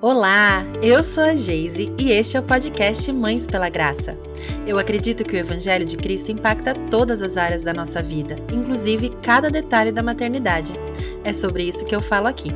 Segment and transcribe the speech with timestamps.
[0.00, 4.18] Olá, eu sou a Geise e este é o podcast Mães pela Graça.
[4.66, 9.16] Eu acredito que o Evangelho de Cristo impacta todas as áreas da nossa vida, inclusive
[9.22, 10.74] cada detalhe da maternidade.
[11.22, 12.50] É sobre isso que eu falo aqui.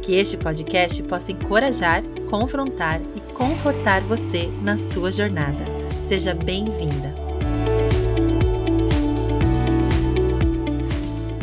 [0.00, 5.64] Que este podcast possa encorajar, confrontar e confortar você na sua jornada.
[6.08, 7.25] Seja bem-vinda!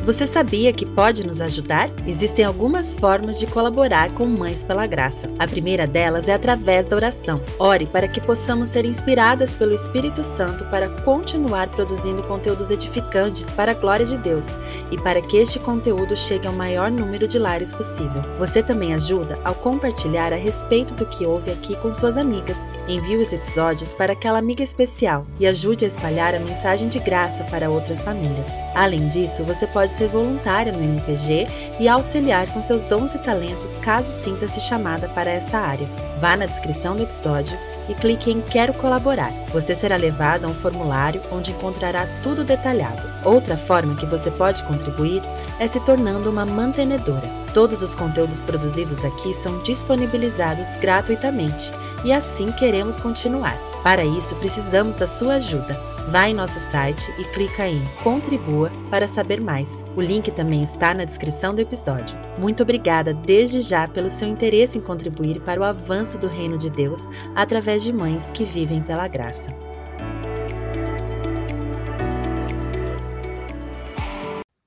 [0.05, 1.89] Você sabia que pode nos ajudar?
[2.05, 5.29] Existem algumas formas de colaborar com Mães pela Graça.
[5.39, 7.41] A primeira delas é através da oração.
[7.57, 13.71] Ore para que possamos ser inspiradas pelo Espírito Santo para continuar produzindo conteúdos edificantes para
[13.71, 14.45] a glória de Deus
[14.91, 18.21] e para que este conteúdo chegue ao maior número de lares possível.
[18.37, 22.69] Você também ajuda ao compartilhar a respeito do que ouve aqui com suas amigas.
[22.89, 27.45] Envie os episódios para aquela amiga especial e ajude a espalhar a mensagem de graça
[27.45, 28.49] para outras famílias.
[28.75, 31.47] Além disso, você pode ser voluntária no MPG
[31.79, 35.87] e auxiliar com seus dons e talentos caso sinta-se chamada para esta área.
[36.19, 37.57] Vá na descrição do episódio
[37.87, 39.31] e clique em Quero colaborar.
[39.51, 43.01] Você será levado a um formulário onde encontrará tudo detalhado.
[43.23, 45.21] Outra forma que você pode contribuir
[45.59, 47.29] é se tornando uma mantenedora.
[47.53, 51.71] Todos os conteúdos produzidos aqui são disponibilizados gratuitamente
[52.03, 53.57] e assim queremos continuar.
[53.83, 55.92] Para isso, precisamos da sua ajuda.
[56.09, 59.85] Vá em nosso site e clica em Contribua para saber mais.
[59.95, 62.17] O link também está na descrição do episódio.
[62.37, 66.69] Muito obrigada desde já pelo seu interesse em contribuir para o avanço do reino de
[66.69, 69.49] Deus através de mães que vivem pela graça.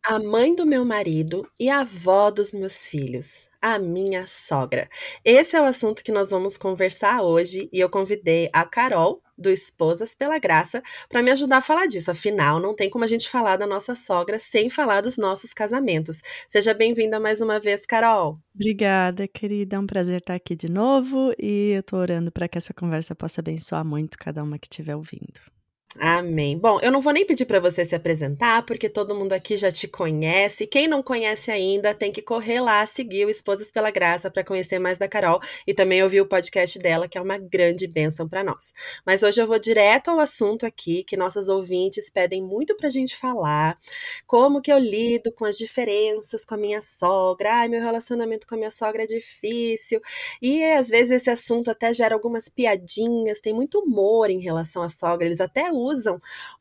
[0.04, 4.88] A mãe do meu marido e a avó dos meus filhos a minha sogra.
[5.24, 9.50] Esse é o assunto que nós vamos conversar hoje e eu convidei a Carol, do
[9.50, 12.10] Esposas pela Graça, para me ajudar a falar disso.
[12.10, 16.22] Afinal, não tem como a gente falar da nossa sogra sem falar dos nossos casamentos.
[16.48, 18.38] Seja bem-vinda mais uma vez, Carol.
[18.54, 19.76] Obrigada, querida.
[19.76, 23.14] É um prazer estar aqui de novo e eu estou orando para que essa conversa
[23.14, 25.55] possa abençoar muito cada uma que estiver ouvindo.
[25.98, 26.58] Amém.
[26.58, 29.72] Bom, eu não vou nem pedir para você se apresentar, porque todo mundo aqui já
[29.72, 30.66] te conhece.
[30.66, 34.78] Quem não conhece ainda, tem que correr lá, seguir o Esposas pela Graça para conhecer
[34.78, 38.44] mais da Carol e também ouvir o podcast dela, que é uma grande bênção para
[38.44, 38.75] nós.
[39.06, 43.16] Mas hoje eu vou direto ao assunto aqui, que nossas ouvintes pedem muito pra gente
[43.16, 43.78] falar.
[44.26, 47.54] Como que eu lido com as diferenças com a minha sogra?
[47.54, 50.03] Ai, meu relacionamento com a minha sogra é difícil.
[50.43, 54.91] E às vezes esse assunto até gera algumas piadinhas, tem muito humor em relação à
[54.91, 55.26] sogra.
[55.26, 55.85] Eles até usam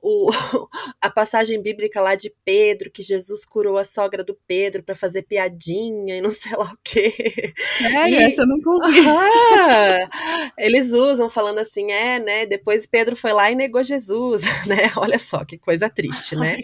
[0.01, 0.29] o,
[1.01, 5.23] a passagem bíblica lá de Pedro, que Jesus curou a sogra do Pedro para fazer
[5.23, 7.53] piadinha e não sei lá o quê.
[7.77, 8.19] Sério?
[8.19, 8.95] E, Essa eu nunca ouvi.
[9.57, 12.45] Ah, eles usam falando assim, é, né?
[12.45, 14.91] Depois Pedro foi lá e negou Jesus, né?
[14.97, 16.61] Olha só que coisa triste, né?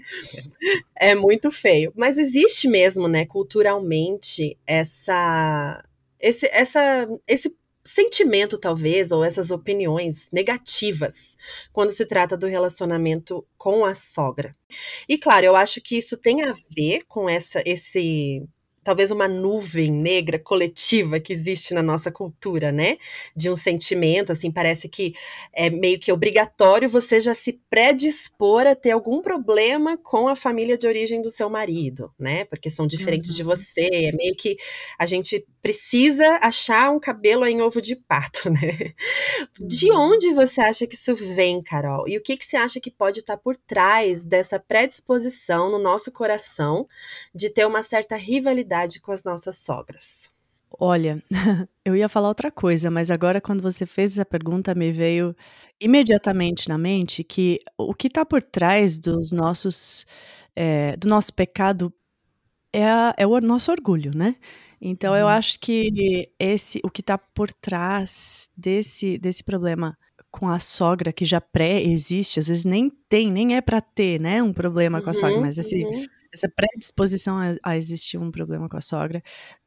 [0.96, 1.92] É muito feio.
[1.96, 5.84] Mas existe mesmo, né, culturalmente, essa
[6.22, 7.50] esse, essa, esse
[7.84, 11.36] sentimento, talvez, ou essas opiniões negativas
[11.74, 14.56] quando se trata do relacionamento com a sogra.
[15.08, 18.44] E claro, eu acho que isso tem a ver com essa esse
[18.84, 22.98] talvez uma nuvem negra coletiva que existe na nossa cultura, né?
[23.36, 25.14] De um sentimento, assim, parece que
[25.54, 30.78] é meio que obrigatório você já se predispor a ter algum problema com a família
[30.78, 32.46] de origem do seu marido, né?
[32.46, 33.36] Porque são diferentes uhum.
[33.36, 34.58] de você, é meio que
[34.98, 38.94] a gente precisa achar um cabelo em ovo de pato, né?
[39.60, 40.14] De uhum.
[40.14, 42.08] onde você acha que isso vem, Carol?
[42.08, 46.12] E o que, que você acha que pode estar por trás dessa predisposição no nosso
[46.12, 46.88] coração
[47.34, 48.71] de ter uma certa rivalidade
[49.02, 50.30] com as nossas sogras?
[50.80, 51.22] Olha,
[51.84, 55.36] eu ia falar outra coisa, mas agora quando você fez essa pergunta me veio
[55.80, 60.06] imediatamente na mente que o que está por trás dos nossos
[60.56, 61.94] é, do nosso pecado
[62.72, 64.36] é, a, é, o nosso orgulho, né?
[64.80, 65.20] Então uhum.
[65.20, 69.98] eu acho que esse o que está por trás desse desse problema
[70.32, 74.42] com a sogra que já pré-existe, às vezes nem tem, nem é para ter, né,
[74.42, 78.18] um problema uhum, com a sogra, uhum, mas esse uhum essa predisposição a, a, existir
[78.18, 79.22] um problema com a sogra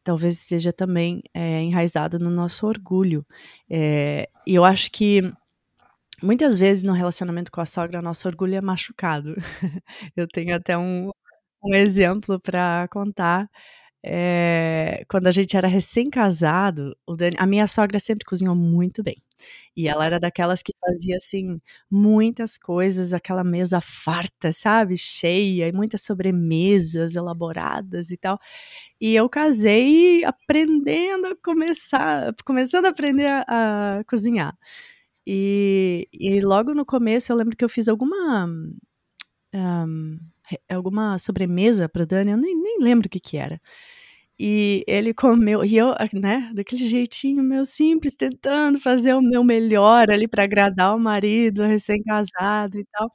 [0.04, 3.26] talvez esteja também é, enraizada no nosso orgulho.
[3.70, 5.22] É, e eu acho que
[6.22, 9.34] muitas vezes no relacionamento com a sogra, nosso orgulho é machucado.
[10.16, 11.10] eu tenho até um,
[11.64, 13.48] um exemplo para contar.
[14.06, 16.94] É, quando a gente era recém-casado,
[17.38, 19.16] a minha sogra sempre cozinhou muito bem.
[19.76, 21.60] E ela era daquelas que fazia, assim,
[21.90, 24.96] muitas coisas, aquela mesa farta, sabe?
[24.96, 28.38] Cheia, e muitas sobremesas elaboradas e tal.
[29.00, 34.56] E eu casei aprendendo a começar, começando a aprender a, a cozinhar.
[35.26, 38.46] E, e, logo no começo eu lembro que eu fiz alguma.
[39.54, 40.18] Um,
[40.68, 43.60] alguma sobremesa para Dani, eu nem, nem lembro o que que era.
[44.38, 50.10] E ele comeu e eu, né, daquele jeitinho meu simples, tentando fazer o meu melhor
[50.10, 53.08] ali para agradar o marido recém-casado e tal.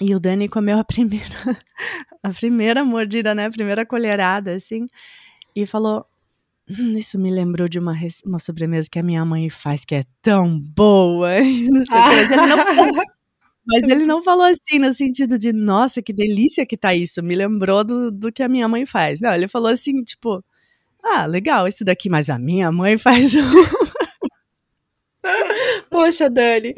[0.00, 1.26] E o Dani comeu a primeira
[2.22, 4.86] a primeira mordida, né, a primeira colherada, assim,
[5.56, 6.06] e falou:
[6.70, 7.94] "Hum, isso me lembrou de uma
[8.26, 11.30] uma sobremesa que a minha mãe faz que é tão boa",
[11.70, 12.58] não sei o mas ele não
[13.68, 17.34] mas ele não falou assim no sentido de: "Nossa, que delícia que tá isso, me
[17.36, 19.20] lembrou do do que a minha mãe faz".
[19.20, 20.44] Não, ele falou assim, tipo:
[21.04, 23.40] "Ah, legal esse daqui, mas a minha mãe faz um"
[25.90, 26.74] Poxa, Dani.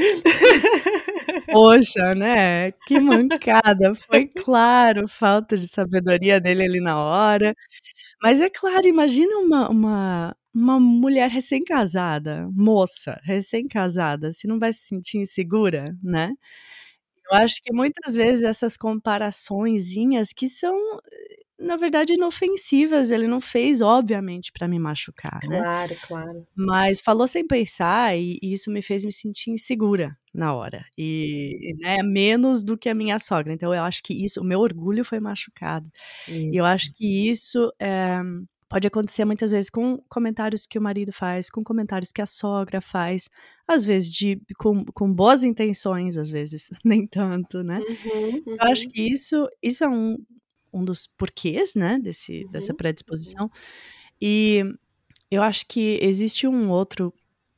[1.50, 3.94] Poxa, né, que mancada.
[3.94, 7.54] Foi claro, falta de sabedoria dele ali na hora.
[8.22, 14.80] Mas é claro, imagina uma uma uma mulher recém-casada, moça, recém-casada, se não vai se
[14.88, 16.32] sentir insegura, né.
[17.30, 20.76] Eu acho que muitas vezes essas comparaçõezinhas que são,
[21.58, 25.64] na verdade, inofensivas, ele não fez obviamente para me machucar, né.
[25.64, 26.46] Claro, claro.
[26.56, 31.74] Mas falou sem pensar e e isso me fez me sentir insegura na hora, e,
[31.80, 35.04] né, menos do que a minha sogra, então eu acho que isso o meu orgulho
[35.04, 35.90] foi machucado.
[36.52, 36.66] E eu Isso.
[36.66, 38.22] acho que isso, eh,
[38.70, 42.80] pode acontecer muitas vezes com comentários que o marido faz, com comentários que a sogra
[42.80, 43.28] faz,
[43.68, 47.84] às vezes de com com boas intenções, às vezes nem tanto, né.
[47.88, 48.90] Uhum, Eu acho uhum.
[48.92, 50.18] que isso isso é um
[50.72, 52.78] um dos porquês, né, desse dessa Uhum, uhum.
[52.78, 53.50] predisposição.
[54.22, 54.64] E
[55.30, 57.12] eu acho que existe um outro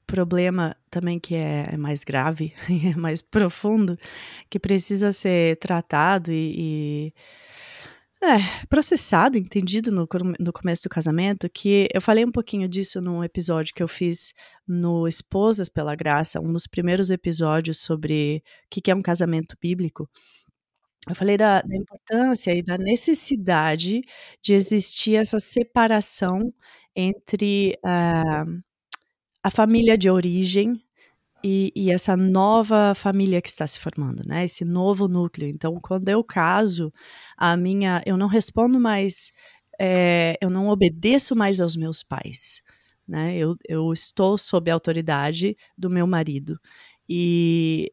[0.06, 3.98] problema também que é é mais grave e é mais profundo,
[4.50, 7.14] que precisa ser tratado e e
[8.22, 10.06] é, processado, entendido no
[10.38, 14.32] no começo do casamento, que eu falei um pouquinho disso num episódio que eu fiz
[14.66, 20.08] no Esposas pela Graça, um dos primeiros episódios sobre o que é um casamento bíblico.
[21.08, 24.02] Eu falei da da importância e da necessidade
[24.42, 26.52] de existir essa separação
[26.94, 28.44] entre, ah,
[29.42, 30.80] a família de origem
[31.44, 35.48] e e essa nova família que está se formando, né, esse novo núcleo.
[35.48, 36.92] Então, quando eu caso,
[37.36, 39.32] a minha eu não respondo mais,
[39.80, 42.62] eh, eu não obedeço mais aos meus pais,
[43.08, 46.58] né, eu eu estou sob a autoridade do meu marido.
[47.08, 47.92] E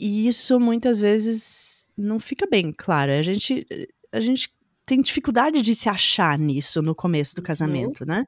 [0.00, 3.66] e isso muitas vezes não fica bem claro, a gente
[4.12, 4.50] a gente
[4.86, 7.42] tem dificuldade de se achar nisso no começo do Uhum.
[7.42, 8.24] casamento, né.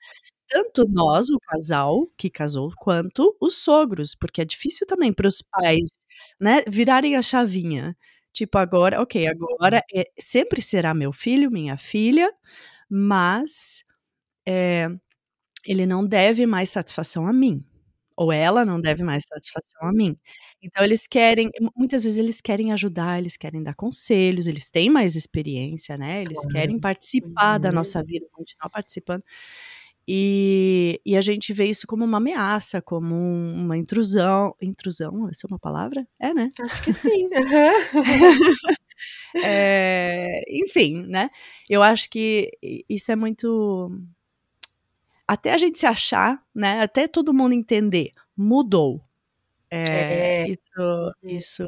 [0.50, 5.42] Tanto nós, o casal que casou, quanto os sogros, porque é difícil também para os
[5.42, 5.98] pais,
[6.40, 7.94] né, virarem a chavinha.
[8.32, 12.32] Tipo agora, ok, agora, eh, sempre será meu filho, minha filha,
[12.90, 13.84] mas,
[14.46, 14.88] eh,
[15.66, 17.64] ele não deve mais satisfação a mim,
[18.16, 20.16] ou ela não deve mais satisfação a mim.
[20.62, 24.90] Então eles querem mu muitas vezes eles querem ajudar, eles querem dar conselhos, eles têm
[24.90, 27.74] mais experiência, né, eles querem participar da Uhum.
[27.76, 29.22] nossa vida, continuar participando.
[30.08, 35.46] E e a gente vê isso como uma ameaça, como um uma intrusão intrusão, essa
[35.46, 36.06] é uma palavra?
[36.20, 36.52] É, né.
[36.60, 37.28] Acho que sim.
[39.42, 41.30] Eh, enfim, né,
[41.68, 42.50] eu acho que
[42.88, 43.90] isso é muito
[45.28, 49.02] até a gente se achar, né, até todo mundo entender, mudou.
[49.70, 50.44] Eh, É.
[50.44, 50.70] isso
[51.22, 51.38] Uhum.
[51.38, 51.64] isso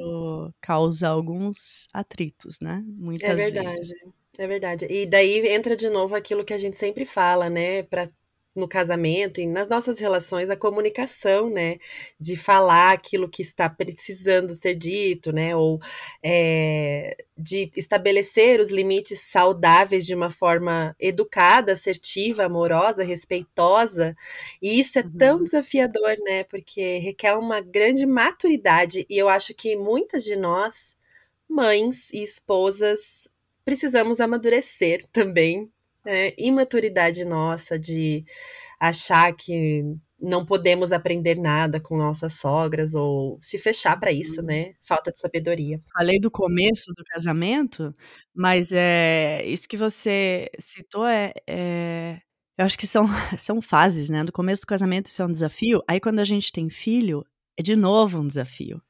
[0.60, 2.84] causa alguns atritos, né,
[3.18, 3.94] É muitas verdade, vezes.
[4.38, 4.86] é verdade.
[4.90, 8.10] E daí entra de novo aquilo que a gente sempre fala, né, pra
[8.54, 11.78] no casamento e nas nossas relações, a comunicação, né,
[12.18, 15.78] de falar aquilo que está precisando ser dito, né, ou,
[16.22, 24.16] eh, de estabelecer os limites saudáveis de uma forma educada, assertiva, amorosa, respeitosa.
[24.60, 25.44] E isso é tão Uhum.
[25.44, 30.96] desafiador, né, porque requer uma grande maturidade e eu acho que muitas de nós,
[31.48, 33.28] mães e esposas,
[33.64, 35.70] precisamos amadurecer também,
[36.04, 38.24] né, imaturidade nossa de
[38.80, 39.84] achar que
[40.20, 44.46] não podemos aprender nada com nossas sogras ou se fechar pra isso, Uhum.
[44.48, 45.82] né, falta de sabedoria.
[45.92, 47.94] Falei do começo do casamento,
[48.34, 52.20] mas, eh, isso que você citou é é
[52.58, 53.06] eu acho que são
[53.40, 56.52] são fases, né, no começo do casamento isso é um desafio, aí quando a gente
[56.52, 57.24] tem filho,
[57.58, 58.80] é de novo um desafio.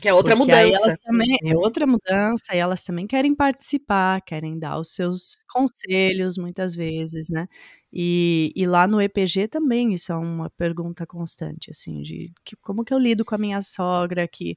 [0.00, 0.96] Porque é outra Porque mudança.
[1.04, 6.74] também é outra mudança e elas também querem participar, querem dar os seus conselhos muitas
[6.74, 7.46] vezes, né.
[7.92, 12.82] E e lá no EPG também isso é uma pergunta constante, assim, de que como
[12.82, 14.56] que eu lido com a minha sogra que,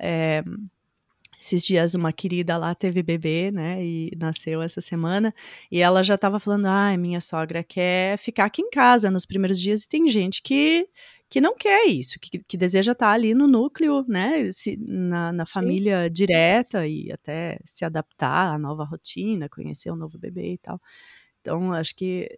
[0.00, 0.42] eh,
[1.44, 5.34] esses dias uma querida lá teve bebê, né, e nasceu essa semana,
[5.70, 9.60] e ela já estava falando: "Ai, minha sogra quer ficar aqui em casa nos primeiros
[9.60, 10.88] dias", e tem gente que
[11.30, 15.46] que não quer isso, que que deseja estar ali no núcleo, né, se na na
[15.60, 15.78] Sim.
[15.78, 20.80] família direta e até se adaptar à nova rotina, conhecer o novo bebê e tal.
[21.42, 22.28] Então acho que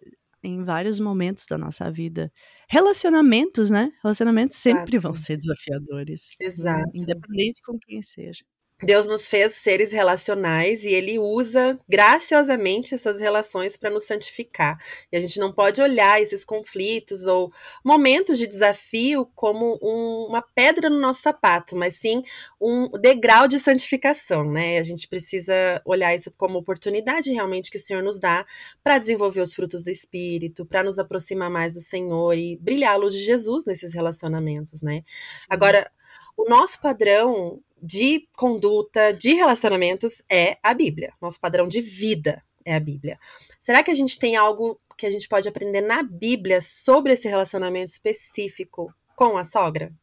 [0.43, 2.31] em vários momentos da nossa vida.
[2.69, 5.27] Relacionamentos, né, relacionamentos sempre vão Exato.
[5.27, 6.93] ser desafiadores, in Exato.
[6.93, 8.43] independente com quem seja.
[8.81, 14.77] Deus nos fez seres relacionais e ele usa graciosamente essas relações para nos santificar.
[15.11, 17.51] E a gente não pode olhar esses conflitos ou
[17.83, 22.23] momentos de desafio como um, uma pedra no nosso sapato, mas sim
[22.61, 24.77] um degrau de santificação, né?
[24.77, 28.45] A gente precisa olhar isso como oportunidade realmente que o Senhor nos dá
[28.83, 32.97] para desenvolver os frutos do Espírito, para nos aproximar mais do Senhor e brilhar a
[32.97, 35.03] luz de Jesus nesses relacionamentos, né?
[35.23, 35.47] Sim.
[35.49, 35.91] Agora,
[36.37, 41.13] o nosso padrão de conduta, de relacionamentos é a Bíblia.
[41.21, 43.19] Nosso padrão de vida é a Bíblia.
[43.61, 47.27] Será que a gente tem algo que a gente pode aprender na Bíblia sobre esse
[47.27, 49.93] relacionamento específico com a sogra?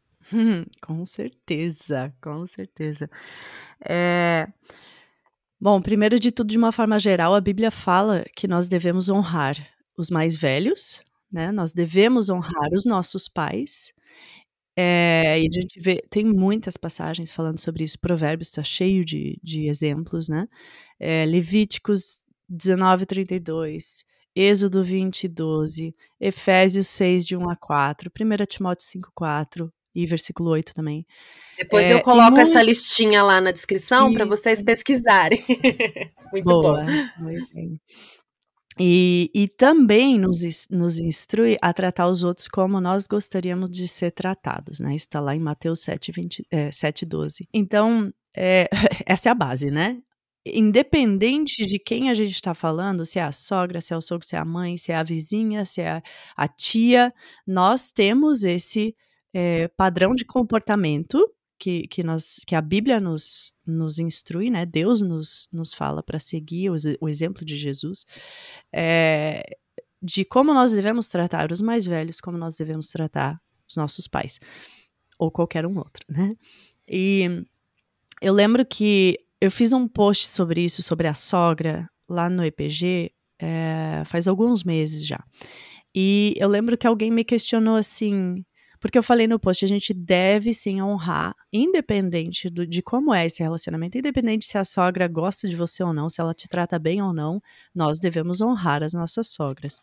[0.81, 3.11] Com certeza, com certeza.
[3.85, 4.47] Eh,
[5.61, 9.57] bom, primeiro de tudo, de uma forma geral, a Bíblia fala que nós devemos honrar
[9.97, 13.93] os mais velhos, né, nós devemos honrar os nossos pais,
[14.76, 19.38] eh, e a gente vê tem muitas passagens falando sobre isso, Provérbios está cheio de
[19.43, 20.47] de exemplos, né,
[21.00, 24.04] eh, Levíticos 19:32,
[24.37, 31.07] Êxodo 20:12, Efésios 6, de 1 a 4, 1 Timóteo 5:4 e versículo 8 também.
[31.59, 35.43] Depois eu Eh, e coloco essa muito listinha lá na descrição para vocês pesquisarem.
[36.33, 36.75] Muito bom.
[36.75, 36.85] Boa,
[37.16, 37.81] muito bem.
[38.78, 44.11] E e também nos nos instrui a tratar os outros como nós gostaríamos de ser
[44.11, 47.47] tratados, né, isso está lá em Mateus 7:20 eh, 7:12.
[47.54, 48.69] Então, eh,
[49.07, 49.99] essa é a base, né.
[50.47, 54.26] Independente de quem a gente está falando, se é a sogra, se é o sogro,
[54.26, 56.02] se é a mãe, se é a vizinha, se é a
[56.37, 57.12] a tia,
[57.47, 58.95] nós temos esse,
[59.35, 61.19] eh, padrão de comportamento
[61.64, 66.18] que que nós que a Bíblia nos nos instrui, né, Deus nos nos fala para
[66.18, 68.04] seguir o o exemplo de Jesus,
[68.71, 69.42] eh,
[70.02, 74.38] de como nós devemos tratar os mais velhos, como nós devemos tratar os nossos pais,
[75.18, 76.37] ou qualquer um outro, né.
[76.87, 77.42] E
[78.21, 83.11] eu lembro que eu fiz um post sobre isso, sobre a sogra, lá no EPG,
[83.40, 85.25] eh, faz alguns meses já.
[85.94, 88.44] E eu lembro que alguém me questionou assim
[88.84, 93.24] porque eu falei no post: "A gente deve sim honrar, independente do de como é
[93.24, 96.78] esse relacionamento, independente se a sogra gosta de você ou não, se ela te trata
[96.78, 97.40] bem ou não,
[97.74, 99.80] nós devemos honrar as nossas sogras".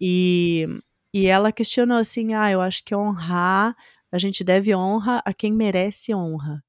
[0.00, 0.66] E
[1.14, 3.76] e ela questionou assim: "Ah, eu acho que honrar
[4.12, 6.62] a gente deve honra a quem merece honra".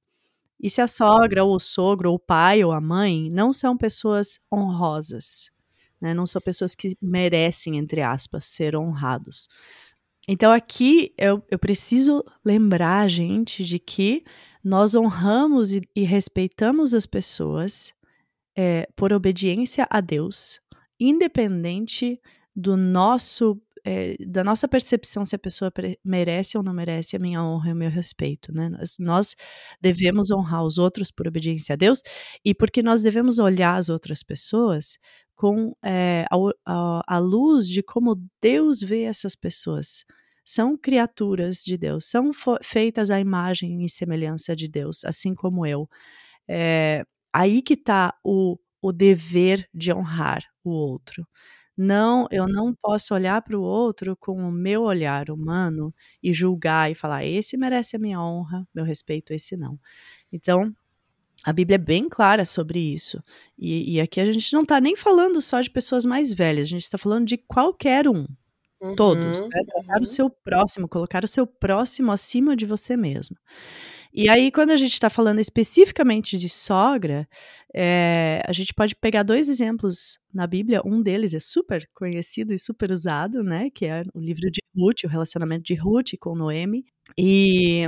[0.61, 3.77] E se a sogra ou o sogro ou o pai ou a mãe não são
[3.77, 5.49] pessoas honrosas,
[6.01, 9.47] né, não são pessoas que "merecem", entre aspas, ser honrados.
[10.31, 14.23] Então aqui eu eu preciso lembrar gente de que
[14.63, 17.91] nós honramos e e respeitamos as pessoas,
[18.57, 20.59] eh, por obediência a Deus,
[20.99, 22.19] independente
[22.55, 25.71] do nosso, eh, da nossa percepção se a pessoa
[26.05, 28.69] merece ou não merece a minha honra e o meu respeito, né.
[28.69, 29.35] Nós nós
[29.81, 32.01] devemos honrar os outros por obediência a Deus,
[32.45, 34.99] e porque nós devemos olhar as outras pessoas
[35.35, 36.35] com, eh, a
[36.67, 40.05] a a luz de como Deus vê essas pessoas.
[40.51, 42.31] São criaturas de Deus, são
[42.63, 45.87] feitas à imagem e semelhança de Deus, assim como eu.
[46.47, 51.27] Eh, aí que está o o dever de honrar o outro.
[51.77, 56.91] Não eu não posso olhar para o outro com o meu olhar humano e julgar
[56.91, 59.79] e falar: "Esse merece a minha honra, meu respeito, esse não".
[60.31, 60.73] Então,
[61.45, 63.23] a Bíblia é bem clara sobre isso.
[63.57, 66.69] E e aqui a gente não está nem falando só de pessoas mais velhas, a
[66.71, 68.25] gente está falando de qualquer um,
[68.95, 70.05] todos, Uhum, né, tratar o uhum.
[70.05, 73.37] seu próximo, colocar o seu próximo acima de você mesmo.
[74.13, 77.27] E aí quando a gente está falando especificamente de sogra,
[77.75, 82.59] eh, a gente pode pegar 2 exemplos na Bíblia, um deles é super conhecido e
[82.59, 86.85] super usado, né, que é o livro de Rute, o relacionamento de Rute com Noemi,
[87.17, 87.87] e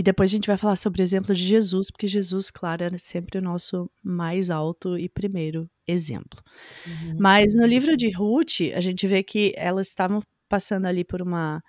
[0.00, 2.96] e depois a gente vai falar sobre o exemplo de Jesus, porque Jesus, claro, era
[2.96, 6.42] sempre o nosso mais alto e primeiro exemplo.
[6.86, 7.18] Uhum.
[7.20, 11.62] Mas no livro de Rute, a gente vê que elas estavam passando ali por uma,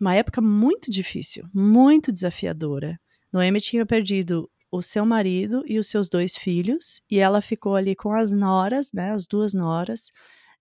[0.00, 2.96] uma época muito difícil, muito desafiadora.
[3.32, 7.96] Noemi tinha perdido o seu marido e os seus 2 filhos, e ela ficou ali
[7.96, 10.12] com as noras, né, as 2 noras,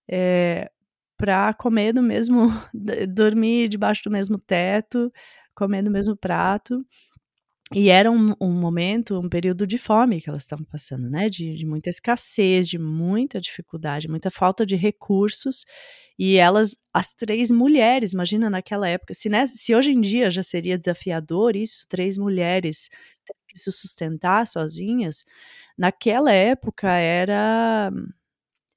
[0.10, 0.68] eh,
[1.16, 2.48] pra comer do mesmo
[3.08, 5.14] dormir debaixo do mesmo teto,
[5.58, 6.86] comer do mesmo prato.
[7.76, 11.56] E era um um momento, um período de fome que elas estavam passando, né, de
[11.58, 15.66] de muita escassez, de muita dificuldade, muita falta de recursos,
[16.20, 20.44] e elas, as 3 mulheres, imagina naquela época, se nessa se hoje em dia já
[20.44, 22.90] seria desafiador isso, 3 mulheres
[23.50, 25.26] que se sustentar sozinhas,
[25.78, 27.92] naquela época era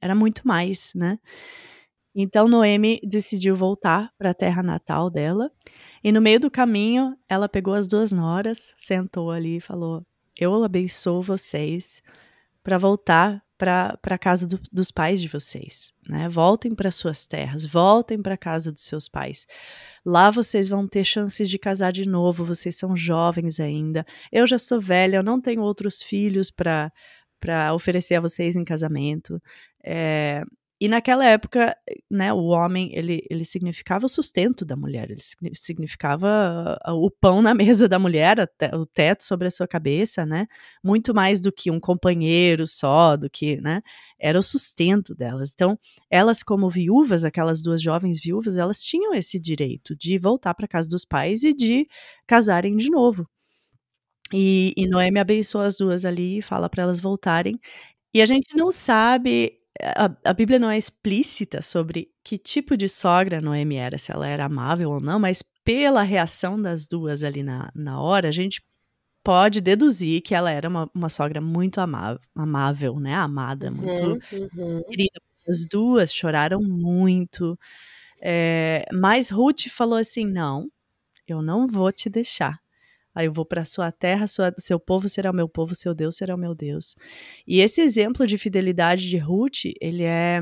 [0.02, 1.18] era muito mais, né.
[2.14, 5.50] Então Noemi decidiu voltar para a terra natal dela,
[6.02, 10.04] e no meio do caminho ela pegou as duas noras, sentou ali e falou:
[10.38, 12.02] Eu abençoo vocês
[12.62, 16.28] para voltar para a casa do, dos pais de vocês, né?
[16.30, 19.46] Voltem para suas terras, voltem para a casa dos seus pais.
[20.04, 24.04] Lá vocês vão ter chances de casar de novo, vocês são jovens ainda.
[24.32, 26.90] Eu já sou velha, eu não tenho outros filhos para
[27.38, 29.40] para oferecer a vocês em casamento.
[29.82, 30.44] É,
[30.80, 31.76] e naquela época,
[32.10, 35.20] né, o homem, ele, ele significava o sustento da mulher, ele
[35.54, 38.38] significava o pão na mesa da mulher,
[38.72, 40.46] o teto sobre a sua cabeça, né,
[40.82, 43.82] muito mais do que um companheiro só, do que, né,
[44.18, 45.52] era o sustento delas.
[45.52, 45.78] Então,
[46.10, 50.88] elas como viúvas, aquelas duas jovens viúvas, elas tinham esse direito de voltar para casa
[50.88, 51.86] dos pais e de
[52.26, 53.28] casarem de novo.
[54.32, 57.58] E, e Noemi abençoa as duas ali e fala para elas voltarem.
[58.14, 62.88] E a gente não sabe a, a Bíblia não é explícita sobre que tipo de
[62.88, 67.42] sogra Noemi era, se ela era amável ou não, mas pela reação das duas ali
[67.42, 68.62] na, na hora, a gente
[69.22, 73.14] pode deduzir que ela era uma, uma sogra muito amável, amável né?
[73.14, 74.82] Amada, muito uhum, uhum.
[74.84, 75.20] querida.
[75.48, 77.58] As duas choraram muito.
[78.20, 80.70] É, mas Ruth falou assim: não,
[81.26, 82.60] eu não vou te deixar.
[83.14, 86.16] Aí eu vou para sua terra, sua, seu povo será o meu povo, seu Deus
[86.16, 86.96] será o meu Deus.
[87.46, 90.40] E esse exemplo de fidelidade de Ruth, ele é,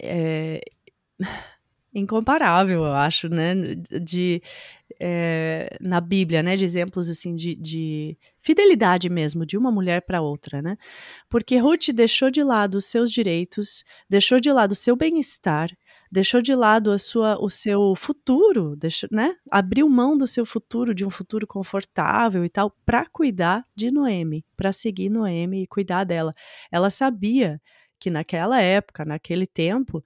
[0.00, 0.60] é
[1.94, 3.54] incomparável, eu acho, né?
[4.02, 4.42] De,
[5.00, 6.54] é, na Bíblia, né?
[6.54, 10.76] De exemplos assim de, de fidelidade mesmo de uma mulher para outra, né?
[11.30, 15.70] Porque Ruth deixou de lado os seus direitos, deixou de lado o seu bem-estar,
[16.14, 19.34] deixou de lado a sua, o seu futuro, deixou, né?
[19.50, 24.44] Abriu mão do seu futuro, de um futuro confortável e tal, para cuidar de Noemi,
[24.56, 26.32] para seguir Noemi e cuidar dela.
[26.72, 27.60] Ela sabia
[28.00, 30.04] que naquela época, naquele tempo,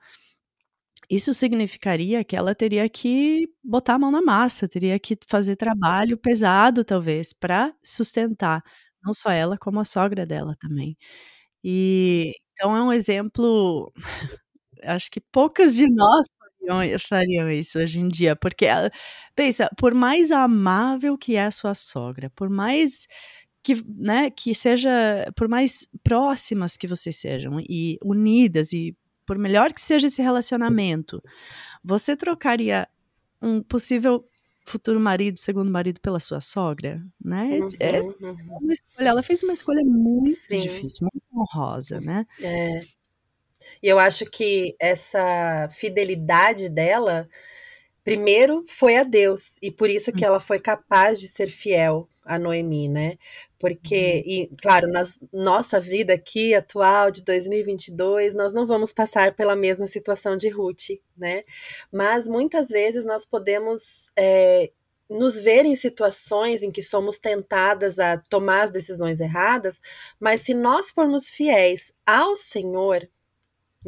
[1.10, 6.18] isso significaria que ela teria que botar a mão na massa, teria que fazer trabalho
[6.18, 8.62] pesado, talvez, para sustentar
[9.02, 10.96] não só ela, como a sogra dela também.
[11.64, 13.92] E então é um exemplo
[14.82, 16.26] acho que poucas de nós
[17.08, 18.90] fariam, isso hoje em dia, porque ela,
[19.34, 23.06] pensa, por mais amável que é a sua sogra, por mais
[23.62, 24.90] que, né, que seja,
[25.36, 31.22] por mais próximas que vocês sejam e unidas e por melhor que seja esse relacionamento,
[31.84, 32.88] você trocaria
[33.42, 34.18] um possível
[34.66, 37.58] futuro marido, segundo marido pela sua sogra, né?
[37.58, 38.36] Uhum, é uhum.
[38.60, 40.62] uma escolha, ela fez uma escolha muito Sim.
[40.62, 42.26] difícil, muito honrosa, né?
[42.40, 42.80] É.
[43.82, 47.28] E eu acho que essa fidelidade dela,
[48.04, 52.38] primeiro foi a Deus, e por isso que ela foi capaz de ser fiel a
[52.38, 53.18] Noemi, né?
[53.58, 59.56] Porque, e claro, na nossa vida aqui atual de 2022, nós não vamos passar pela
[59.56, 61.42] mesma situação de Ruth, né?
[61.90, 64.70] Mas muitas vezes nós podemos é,
[65.08, 69.80] nos ver em situações em que somos tentadas a tomar as decisões erradas,
[70.20, 73.08] mas se nós formos fiéis ao Senhor,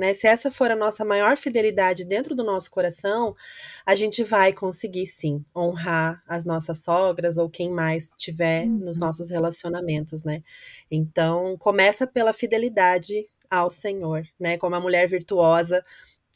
[0.00, 0.14] né?
[0.14, 3.36] Se essa for a nossa maior fidelidade dentro do nosso coração,
[3.84, 8.78] a gente vai conseguir sim honrar as nossas sogras ou quem mais tiver uhum.
[8.78, 10.42] nos nossos relacionamentos, né?
[10.90, 14.56] Então, começa pela fidelidade ao Senhor, né?
[14.56, 15.84] Como a mulher virtuosa,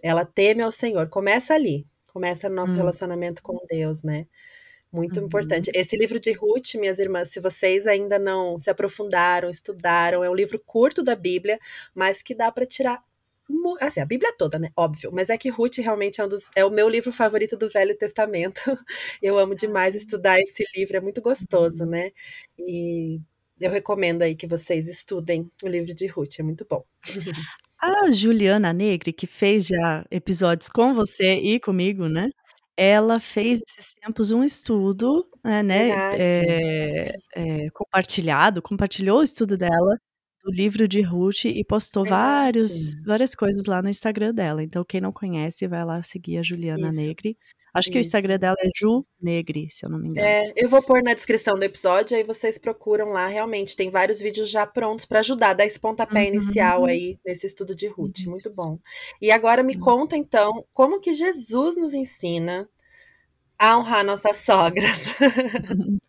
[0.02, 1.08] ela teme ao Senhor.
[1.08, 2.78] Começa ali, começa no nosso uhum.
[2.78, 4.26] relacionamento com Deus, né?
[4.92, 5.26] Muito uhum.
[5.26, 5.70] importante.
[5.74, 10.34] Esse livro de Ruth, minhas irmãs, se vocês ainda não se aprofundaram, estudaram, é um
[10.34, 11.58] livro curto da Bíblia,
[11.94, 13.02] mas que dá para tirar
[13.80, 14.70] Assim, a Bíblia toda, né?
[14.76, 15.10] Óbvio.
[15.12, 16.50] Mas é que Ruth realmente é um dos.
[16.56, 18.60] É o meu livro favorito do Velho Testamento.
[19.22, 22.10] Eu amo demais estudar esse livro, é muito gostoso, né?
[22.58, 23.20] E
[23.60, 26.84] eu recomendo aí que vocês estudem o livro de Ruth, é muito bom.
[27.78, 32.30] A Juliana Negri, que fez já episódios com você e comigo, né?
[32.76, 39.98] Ela fez esses tempos um estudo, né, é, é, compartilhado, compartilhou o estudo dela
[40.44, 44.62] do livro de Ruth e postou vários, várias coisas lá no Instagram dela.
[44.62, 46.98] Então, quem não conhece, vai lá seguir a Juliana Isso.
[46.98, 47.38] Negri.
[47.72, 47.92] Acho Isso.
[47.92, 50.26] que o Instagram dela é Ju Negri, se eu não me engano.
[50.26, 53.26] É, eu vou pôr na descrição do episódio, aí vocês procuram lá.
[53.26, 56.34] Realmente, tem vários vídeos já prontos para ajudar, dar esse pontapé uhum.
[56.34, 58.20] inicial aí nesse estudo de Ruth.
[58.20, 58.32] Uhum.
[58.32, 58.78] Muito bom.
[59.20, 59.80] E agora me uhum.
[59.80, 62.68] conta, então, como que Jesus nos ensina
[63.58, 65.16] a honrar nossas sogras.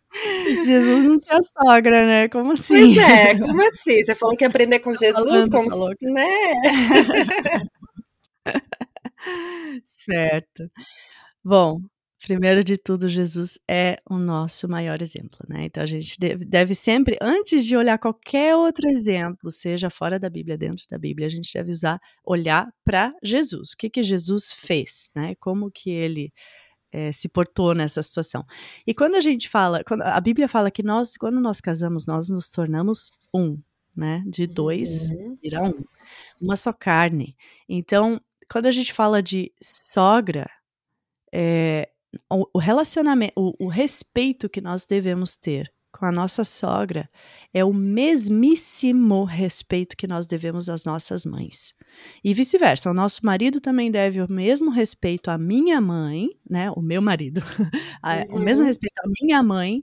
[0.64, 2.28] Jesus não tinha sogra, né?
[2.28, 2.94] Como assim?
[2.94, 4.04] Pois é, como assim?
[4.04, 6.26] Você falou que ia aprender com Jesus, como né?
[9.86, 10.70] certo.
[11.44, 11.80] Bom,
[12.26, 16.74] Primeiro de tudo, Jesus é o nosso maior exemplo, né, então a gente deve deve
[16.74, 21.30] sempre antes de olhar qualquer outro exemplo, seja fora da Bíblia, dentro da Bíblia, a
[21.30, 23.72] gente deve usar olhar pra Jesus.
[23.72, 26.32] O que que Jesus fez, né, como que ele,
[26.96, 28.44] eh, se portou nessa situação.
[28.86, 32.28] E quando a gente fala quando a Bíblia fala que nós quando nós casamos, nós
[32.30, 33.58] nos tornamos um,
[33.96, 35.38] né, de 2 Uhum.
[35.42, 35.84] vira 1,
[36.40, 37.36] uma só carne.
[37.68, 40.46] Então, quando a gente fala de sogra,
[41.32, 41.88] eh,
[42.30, 47.08] o o relacionamen o o respeito que nós devemos ter com a nossa sogra
[47.54, 51.74] é o mesmíssimo respeito que nós devemos às nossas mães.
[52.24, 56.82] E vice-versa, o nosso marido também deve o mesmo respeito à minha mãe, né, o
[56.82, 57.40] meu marido,
[58.30, 58.66] o mesmo Uhum.
[58.66, 59.82] respeito à minha mãe,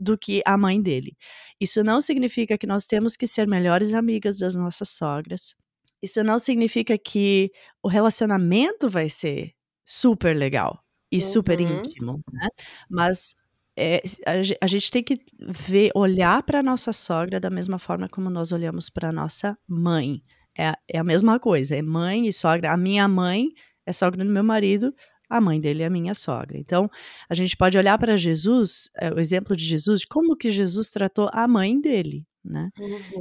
[0.00, 1.16] do que a mãe dele.
[1.60, 5.54] Isso não significa que nós temos que ser melhores amigas das nossas sogras,
[6.02, 7.50] isso não significa que
[7.82, 9.52] o relacionamento vai ser
[9.86, 10.80] super legal
[11.12, 11.60] e super Uhum.
[11.60, 12.48] íntimo, né,
[12.90, 13.34] mas,
[13.78, 18.08] eh, a gen a gente tem que ver olhar pra nossa sogra da mesma forma
[18.08, 20.22] como nós olhamos pra nossa mãe.
[20.56, 22.72] É a é a mesma coisa, é mãe e sogra.
[22.72, 23.48] A minha mãe
[23.86, 24.94] é sogra do meu marido,
[25.30, 26.58] a mãe dele é a minha sogra.
[26.58, 26.90] Então,
[27.28, 30.90] a gente pode olhar pra Jesus, eh, o exemplo de Jesus, de como que Jesus
[30.90, 32.70] tratou a mãe dele, né.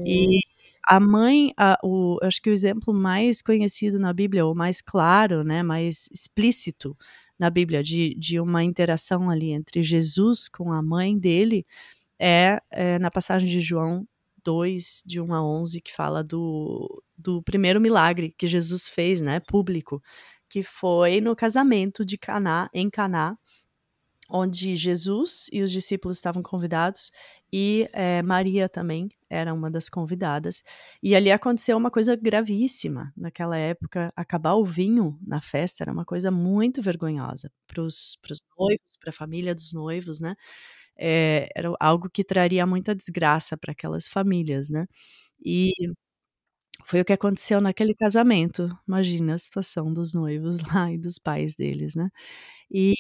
[0.05, 0.39] E Uhum.
[0.89, 5.43] a mãe a o acho que o exemplo mais conhecido na Bíblia, ou mais claro,
[5.43, 6.97] né, mais explícito
[7.41, 11.65] na Bíblia de de uma interação ali entre Jesus com a mãe dele,
[12.19, 14.07] é é na passagem de João
[14.43, 19.39] 2, de 1 a 11, que fala do do primeiro milagre que Jesus fez, né,
[19.39, 20.01] público,
[20.49, 23.35] que foi no casamento de Caná em Caná,
[24.29, 27.11] onde Jesus e os discípulos estavam convidados
[27.53, 30.63] e, eh, Maria também era uma das convidadas.
[31.03, 36.05] E ali aconteceu uma coisa gravíssima, naquela época, acabar o vinho na festa era uma
[36.05, 40.35] coisa muito vergonhosa para os para os noivos, pra família dos noivos, né,
[40.97, 44.87] eh, era algo que traria muita desgraça pra aquelas famílias, né.
[45.45, 45.71] E
[46.85, 51.55] foi o que aconteceu naquele casamento, imagina a situação dos noivos lá e dos pais
[51.55, 52.09] deles, né.
[52.71, 52.95] E,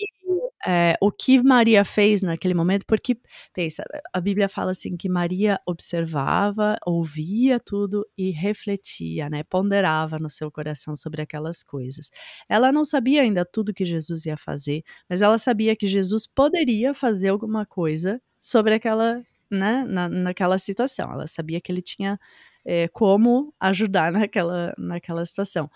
[0.67, 3.17] eh, o que Maria fez naquele momento porque
[3.53, 10.29] pensa, a Bíblia fala assim que Maria observava, ouvia tudo e refletia, né, ponderava no
[10.29, 12.09] seu coração sobre aquelas coisas.
[12.49, 16.93] Ela não sabia ainda tudo que Jesus ia fazer, mas ela sabia que Jesus poderia
[16.93, 21.11] fazer alguma coisa sobre aquela né, na naquela situação.
[21.11, 22.19] Ela sabia que ele tinha,
[22.65, 25.69] eh, como ajudar naquela naquela situação.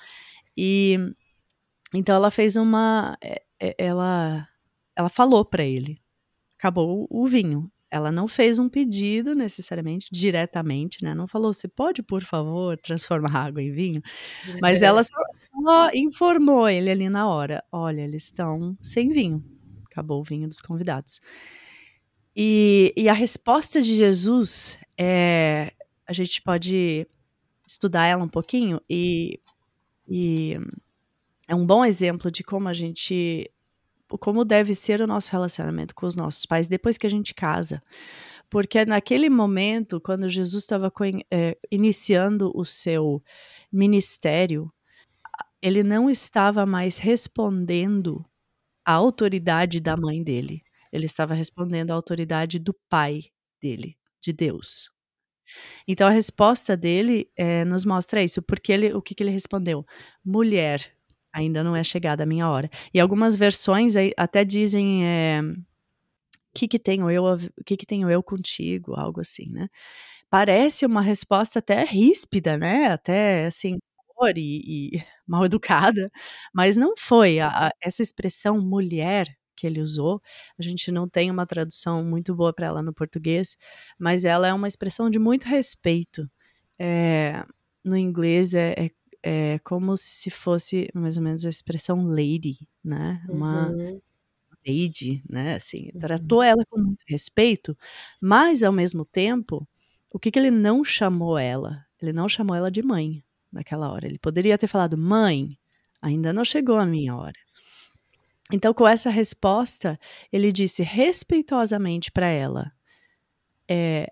[0.57, 0.97] E,
[1.93, 4.47] então ela fez uma e e ela
[4.95, 5.99] ela falou pra ele:
[6.59, 7.71] "Acabou o vinho".
[7.91, 13.35] Ela não fez um pedido necessariamente, diretamente, né, não falou: "Você pode, por favor, transformar
[13.35, 14.01] a água em vinho?".
[14.63, 19.43] Mas ela só informou ele ali na hora: "Olha, eles estão sem vinho,
[19.91, 21.19] acabou o vinho dos convidados".
[22.35, 25.71] E e a resposta de Jesus, eh,
[26.07, 27.07] a gente pode
[27.67, 29.39] estudar ela um pouquinho e
[30.09, 30.57] e
[31.47, 33.49] é um bom exemplo de como a gente
[34.07, 37.81] como deve ser o nosso relacionamento com os nossos pais depois que a gente casa.
[38.49, 40.91] Porque naquele momento, quando Jesus estava
[41.31, 43.23] eh, iniciando o seu
[43.71, 44.71] ministério,
[45.61, 48.23] ele não estava mais respondendo
[48.85, 53.23] à autoridade da mãe dele, ele estava respondendo à autoridade do pai
[53.61, 54.91] dele, de Deus.
[55.87, 59.85] Então a resposta dele, eh, nos mostra isso, porque ele o que que ele respondeu:
[60.23, 60.94] "Mulher,
[61.35, 62.69] ainda não é chegada a minha hora".
[62.93, 65.41] E algumas versões até dizem, eh:
[66.55, 69.67] "Que que tenho eu v que que tenho eu contigo?", algo assim, né.
[70.29, 73.77] Parece uma resposta até ríspida, né, até assim,
[74.37, 76.07] e e mal educada,
[76.53, 77.39] mas não foi.
[77.41, 80.21] A a essa expressão mulher que ele usou,
[80.59, 83.57] a gente não tem uma tradução muito boa pra ela no português,
[83.99, 86.29] mas ela é uma expressão de muito respeito.
[86.79, 87.43] Eh,
[87.85, 88.91] no inglês é é
[89.25, 94.01] é como se fosse mais ou menos a expressão lady, né, uma Uhum.
[94.67, 95.99] lady, né, assim, Uhum.
[95.99, 97.77] tratou ela com muito respeito,
[98.21, 99.67] mas ao mesmo tempo,
[100.11, 101.85] o que que ele não chamou ela?
[102.01, 105.57] Ele não chamou ela de mãe, naquela hora, ele poderia ter falado: "Mãe,
[106.01, 107.37] ainda não chegou a minha hora".
[108.51, 109.99] Então com essa resposta,
[110.31, 112.71] ele disse respeitosamente pra ela:
[113.69, 114.11] "Eh,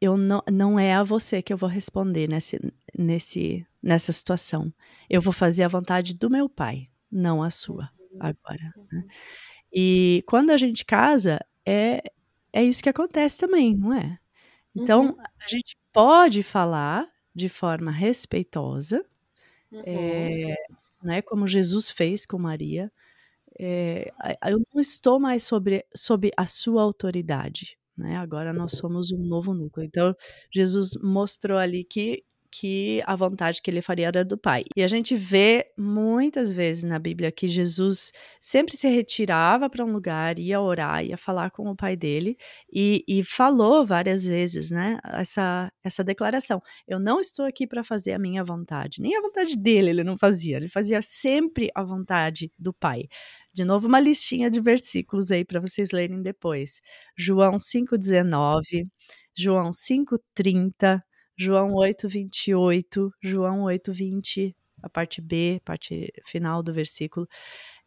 [0.00, 2.58] eu não não é a você que eu vou responder nesse
[2.98, 4.74] nesse nessa situação,
[5.10, 9.04] eu vou fazer a vontade do meu pai, não a sua, agora", né.
[9.74, 12.02] E quando a gente casa, é
[12.54, 14.18] é isso que acontece também, não é?
[14.76, 15.26] Então Uhum.
[15.46, 19.04] a gente pode falar de forma respeitosa,
[19.70, 20.40] Uhum.
[20.44, 20.54] eh,
[21.04, 22.92] né, como Jesus fez com Maria,
[23.60, 24.12] eh,
[24.48, 29.54] eu não estou mais sobre sob a sua autoridade, né, agora nós somos um novo
[29.54, 29.86] núcleo.
[29.86, 30.14] Então,
[30.54, 32.24] Jesus mostrou ali que
[32.56, 34.64] que a vontade que ele faria era do Pai.
[34.76, 39.92] E a gente vê muitas vezes na Bíblia que Jesus sempre se retirava para um
[39.92, 42.36] lugar, ia orar, ia falar com o Pai dele
[42.72, 48.12] e, e falou várias vezes, né, essa, essa declaração: Eu não estou aqui para fazer
[48.12, 52.52] a minha vontade, nem a vontade dele ele não fazia, ele fazia sempre a vontade
[52.56, 53.08] do Pai.
[53.52, 56.80] De novo, uma listinha de versículos aí para vocês lerem depois.
[57.16, 58.86] João 5,19,
[59.36, 61.02] João 5,30.
[61.36, 67.26] João 8:28, João 8:20, a parte B, parte final do versículo,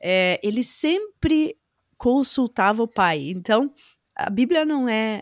[0.01, 1.55] é, ele sempre
[1.97, 3.29] consultava o Pai.
[3.29, 3.73] Então,
[4.15, 5.21] a Bíblia não é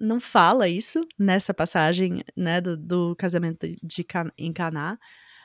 [0.00, 4.98] não fala isso nessa passagem, né, do, do casamento de Can, em Caná,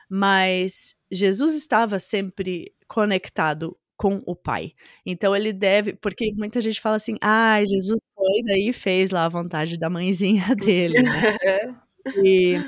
[0.10, 4.74] mas Jesus estava sempre conectado com o Pai.
[5.06, 9.30] Então ele deve, porque muita gente fala assim: "Ah, Jesus foi daí fez lá a
[9.30, 11.22] vontade da mãezinha dele", né?
[12.24, 12.60] E,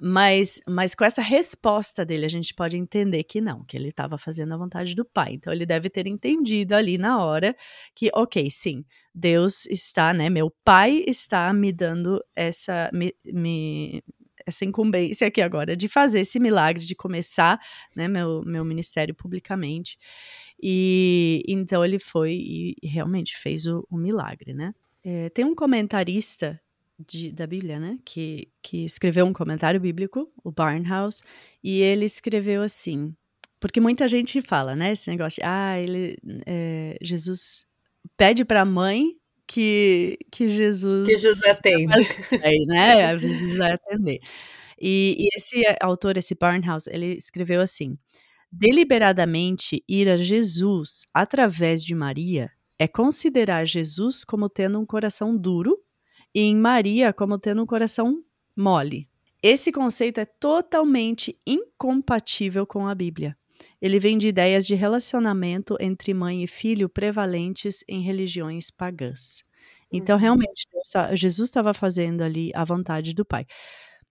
[0.00, 4.18] mas, mas com essa resposta dele, a gente pode entender que não, que ele estava
[4.18, 5.34] fazendo a vontade do pai.
[5.34, 7.56] Então ele deve ter entendido ali na hora
[7.94, 10.28] que, ok, sim, Deus está, né?
[10.28, 12.90] Meu pai está me dando essa.
[12.92, 14.02] Me, me,
[14.46, 17.58] essa incumbência aqui agora de fazer esse milagre, de começar
[17.96, 19.98] né, meu, meu ministério publicamente.
[20.62, 24.74] E então ele foi e realmente fez o, o milagre, né?
[25.04, 26.60] É, tem um comentarista
[26.98, 27.98] de, da Bíblia, né?
[28.04, 31.22] Que, que escreveu um comentário bíblico, o Barnhouse,
[31.62, 33.14] e ele escreveu assim.
[33.60, 34.92] Porque muita gente fala, né?
[34.92, 37.66] Esse negócio de, ah, ele, é, Jesus
[38.16, 41.08] pede para a mãe que, que Jesus.
[41.08, 41.96] Que Jesus atende.
[42.42, 43.18] Aí, né?
[43.20, 44.20] Jesus vai atender.
[44.80, 47.98] E, e esse autor, esse Barnhouse, ele escreveu assim:
[48.52, 55.78] deliberadamente ir a Jesus através de Maria é considerar Jesus como tendo um coração duro
[56.36, 58.22] e em Maria como tendo um coração
[58.54, 59.08] mole.
[59.42, 63.34] Esse conceito é totalmente incompatível com a Bíblia.
[63.80, 69.42] Ele vem de ideias de relacionamento entre mãe e filho prevalentes em religiões pagãs.
[69.90, 70.20] Então, uhum.
[70.20, 70.66] realmente,
[71.14, 73.46] Jesus estava fazendo ali a vontade do Pai.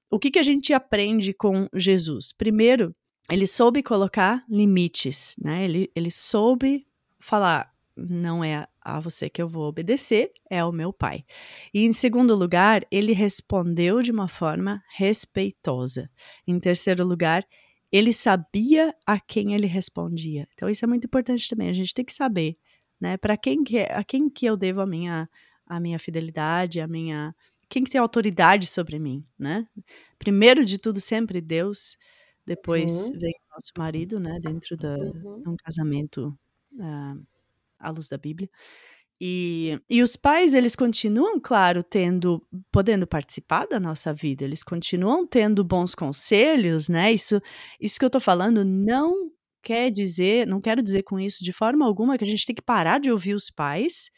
[0.09, 2.31] O que, que a gente aprende com Jesus?
[2.31, 2.95] Primeiro,
[3.29, 5.65] ele soube colocar limites, né?
[5.65, 6.87] Ele, ele soube
[7.19, 11.23] falar: não é a você que eu vou obedecer, é o meu pai.
[11.73, 16.09] E em segundo lugar, ele respondeu de uma forma respeitosa.
[16.45, 17.45] Em terceiro lugar,
[17.91, 20.47] ele sabia a quem ele respondia.
[20.53, 21.69] Então isso é muito importante também.
[21.69, 22.57] A gente tem que saber,
[22.99, 25.29] né, para quem que é, a quem que eu devo a minha
[25.67, 27.33] a minha fidelidade, a minha
[27.69, 29.67] quem que tem autoridade sobre mim, né?
[30.19, 31.97] Primeiro de tudo sempre Deus,
[32.45, 33.17] depois uhum.
[33.17, 35.41] vem o nosso marido, né, dentro da, uhum.
[35.41, 36.37] de um casamento
[36.73, 37.25] uh,
[37.79, 38.49] à luz da Bíblia.
[39.19, 45.25] E, e os pais, eles continuam, claro, tendo, podendo participar da nossa vida, eles continuam
[45.25, 47.13] tendo bons conselhos, né?
[47.13, 47.41] Isso,
[47.79, 49.31] isso que eu tô falando não
[49.63, 52.61] quer dizer, não quero dizer com isso de forma alguma que a gente tem que
[52.61, 54.11] parar de ouvir os pais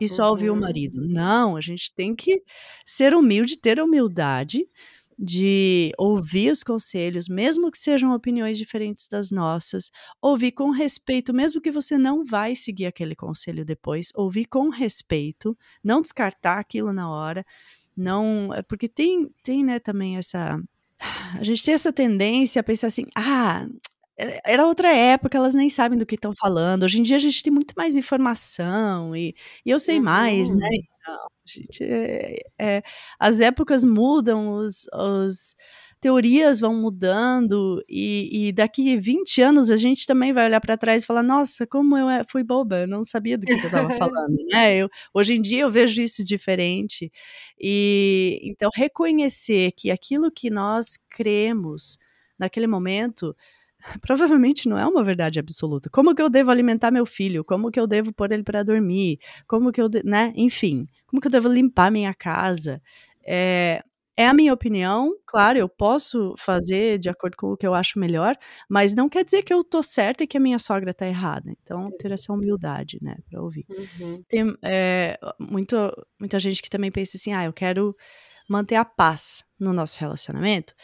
[0.00, 0.30] e só uhum.
[0.30, 0.60] ouvir o uhum.
[0.60, 1.00] marido.
[1.06, 2.42] Não, a gente tem que
[2.86, 4.66] ser humilde, ter humildade
[5.18, 11.60] de ouvir os conselhos, mesmo que sejam opiniões diferentes das nossas, ouvir com respeito, mesmo
[11.60, 17.10] que você não vai seguir aquele conselho depois, ouvir com respeito, não descartar aquilo na
[17.10, 17.44] hora,
[17.96, 20.60] não, é porque tem tem, né, também essa
[21.38, 23.66] a gente tem essa tendência a pensar assim: "Ah,
[24.18, 26.84] é, era outra época, elas nem sabem do que estão falando.
[26.84, 30.04] Hoje em dia a gente tem muito mais informação e, e eu sei uhum.
[30.04, 30.68] mais, né?
[31.04, 32.82] Então, gente, é, é,
[33.20, 35.54] as épocas mudam, os, os
[36.00, 41.02] teorias vão mudando e, e, daqui 20 anos a gente também vai olhar para trás
[41.02, 43.88] e falar, nossa, como eu é, fui boba, não sabia do que, que eu estava
[43.96, 44.76] falando, né?
[44.76, 47.12] Eu, hoje em dia eu vejo isso diferente
[47.60, 51.98] e então reconhecer que aquilo que nós cremos
[52.38, 53.36] naquele momento
[54.00, 55.90] provavelmente não é uma verdade absoluta.
[55.90, 57.44] Como que eu devo alimentar meu filho?
[57.44, 59.18] Como que eu devo pôr ele para dormir?
[59.46, 60.32] Como que eu, né?
[60.36, 62.80] Enfim, como que eu devo limpar minha casa?
[63.26, 63.82] É,
[64.16, 67.98] é a minha opinião, claro, eu posso fazer de acordo com o que eu acho
[67.98, 68.36] melhor,
[68.68, 71.50] mas não quer dizer que eu tô certa e que a minha sogra tá errada.
[71.62, 73.66] Então, ter essa humildade, né, para ouvir.
[73.68, 74.22] Uhum.
[74.28, 75.76] Tem é, muito,
[76.18, 77.94] muita gente que também pensa assim, ah, eu quero
[78.48, 80.74] manter a paz no nosso relacionamento,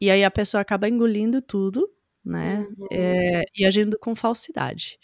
[0.00, 1.86] e aí a pessoa acaba engolindo tudo
[2.28, 2.66] né?
[2.78, 2.86] Uhum.
[2.92, 4.98] É, e agindo com falsidade.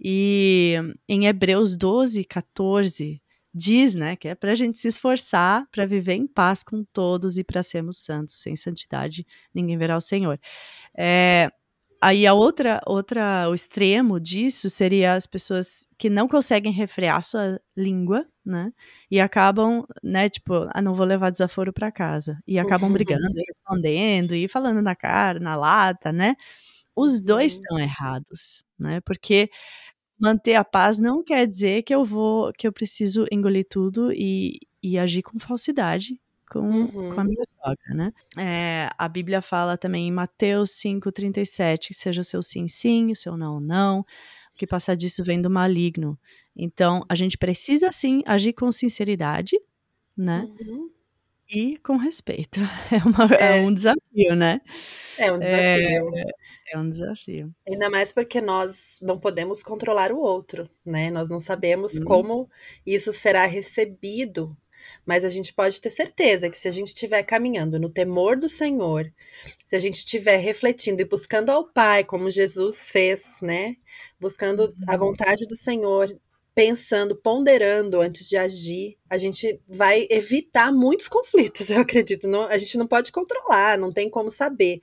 [0.00, 0.74] E
[1.08, 3.22] em Hebreus 12, 14,
[3.54, 7.38] diz, né, que é para a gente se esforçar para viver em paz com todos
[7.38, 8.34] e para sermos santos.
[8.42, 10.38] Sem santidade, ninguém verá o Senhor.
[10.96, 11.50] É,
[12.08, 17.60] aí a outra outra o extremo disso seria as pessoas que não conseguem refrear sua
[17.76, 18.72] língua, né,
[19.10, 23.44] e acabam, né, tipo: "Ah, não vou levar desaforo pra casa", e acabam brigando e
[23.48, 26.36] respondendo e falando na cara, na lata, né.
[26.96, 27.60] Os 2 Uhum.
[27.62, 29.50] estão errados, né, porque
[30.20, 34.58] manter a paz não quer dizer que eu vou que eu preciso engolir tudo e
[34.82, 37.26] e agir com falsidade com com a Uhum.
[37.26, 38.12] minha sogra, né.
[38.38, 43.36] Eh, a Bíblia fala também em Mateus 5:37, seja o seu sim, sim, o seu
[43.36, 44.04] não, não,
[44.56, 46.18] que passar disso vem do maligno.
[46.56, 49.58] Então, a gente precisa sim agir com sinceridade,
[50.16, 50.90] né, Uhum.
[51.50, 52.60] e com respeito.
[52.92, 53.56] É uma é É.
[53.56, 54.60] um desafio, né.
[55.18, 56.26] É um É, desafio.
[56.72, 57.54] é um desafio.
[57.68, 61.98] Ainda mais porque nós não podemos controlar o outro, né, nós não sabemos Uhum.
[61.98, 62.48] como
[62.86, 64.56] isso será recebido,
[65.04, 68.48] mas a gente pode ter certeza que se a gente estiver caminhando no temor do
[68.48, 69.12] Senhor,
[69.66, 73.76] se a gente estiver refletindo e buscando ao Pai como Jesus fez, né,
[74.20, 74.98] buscando a Uhum.
[74.98, 76.18] vontade do Senhor,
[76.56, 82.28] pensando, ponderando antes de agir, a gente vai evitar muitos conflitos, eu acredito.
[82.28, 84.80] Não a gente não pode controlar, não tem como saber,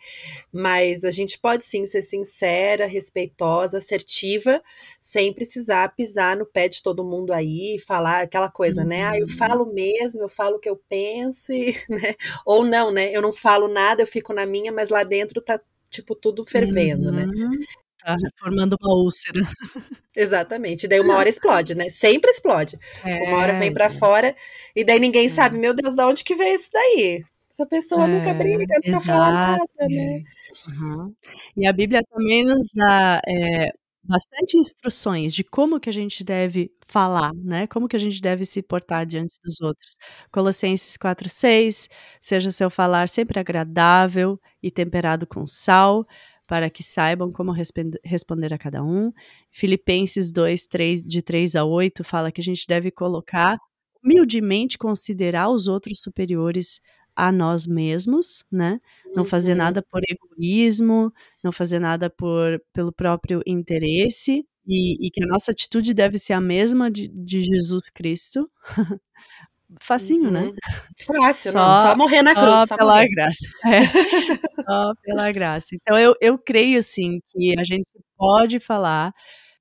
[0.51, 4.61] mas a gente pode sim ser sincera, respeitosa, assertiva,
[5.01, 9.17] sem precisar pisar no pé de todo mundo aí e falar aquela coisa, né: "Ah,
[9.17, 9.33] eu Uhum.
[9.37, 13.33] falo mesmo, eu falo o que eu penso e", né, ou não, né, eu não
[13.33, 15.59] falo nada, eu fico na minha, mas lá dentro tá,
[15.89, 17.29] tipo, tudo fervendo, né.
[18.07, 18.17] Uhum.
[18.17, 19.41] Tá formando uma úlcera.
[20.15, 22.77] Exatamente, daí uma hora explode, né, sempre explode.
[23.17, 23.99] Uma hora É, vem pra exato.
[23.99, 24.35] fora
[24.75, 25.59] e daí ninguém sabe: É.
[25.59, 27.25] "Meu Deus, da onde que veio isso daí?
[27.53, 30.19] Essa pessoa nunca É, briga, nunca fala exato, nada, né".
[30.19, 30.23] é.
[30.69, 31.13] Aham.
[31.57, 33.71] E a Bíblia também nos dá, eh,
[34.03, 38.45] bastante instruções de como que a gente deve falar, né, como que a gente deve
[38.45, 39.97] se portar diante dos outros.
[40.31, 41.89] Colossenses 4:6,
[42.21, 46.05] seja o seu falar sempre agradável e temperado com sal,
[46.47, 47.51] para que saibam como
[48.03, 49.11] responder a cada um.
[49.51, 53.57] Filipenses 2, 3 de 3 a 8 fala que a gente deve colocar
[54.03, 56.81] humildemente considerar os outros superiores
[57.15, 58.79] a nós mesmos, né,
[59.15, 59.57] não fazer Uhum.
[59.59, 65.51] nada por egoísmo, não fazer nada por pelo próprio interesse, e e que a nossa
[65.51, 68.49] atitude deve ser a mesma de de Jesus Cristo.
[69.81, 70.45] Facinho, né.
[70.45, 70.55] Uhum.
[71.21, 73.09] Fácil, não, Só só morrer na cruz, só só pela morrer.
[73.09, 73.45] graça.
[73.65, 75.75] É, só pela graça.
[75.75, 79.13] Então eu eu creio, assim, que a gente pode falar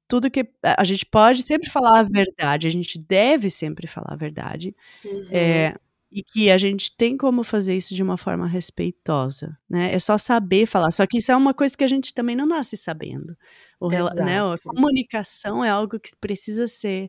[0.09, 4.17] tudo que a gente pode sempre falar a verdade, a gente deve sempre falar a
[4.17, 5.29] verdade, Uhum.
[5.33, 5.75] eh,
[6.13, 10.19] e que a gente tem como fazer isso de uma forma respeitosa, né, é só
[10.19, 13.37] saber falar, só que isso é uma coisa que a gente também não nasce sabendo.
[13.81, 17.09] O né, a comunicação é algo que precisa ser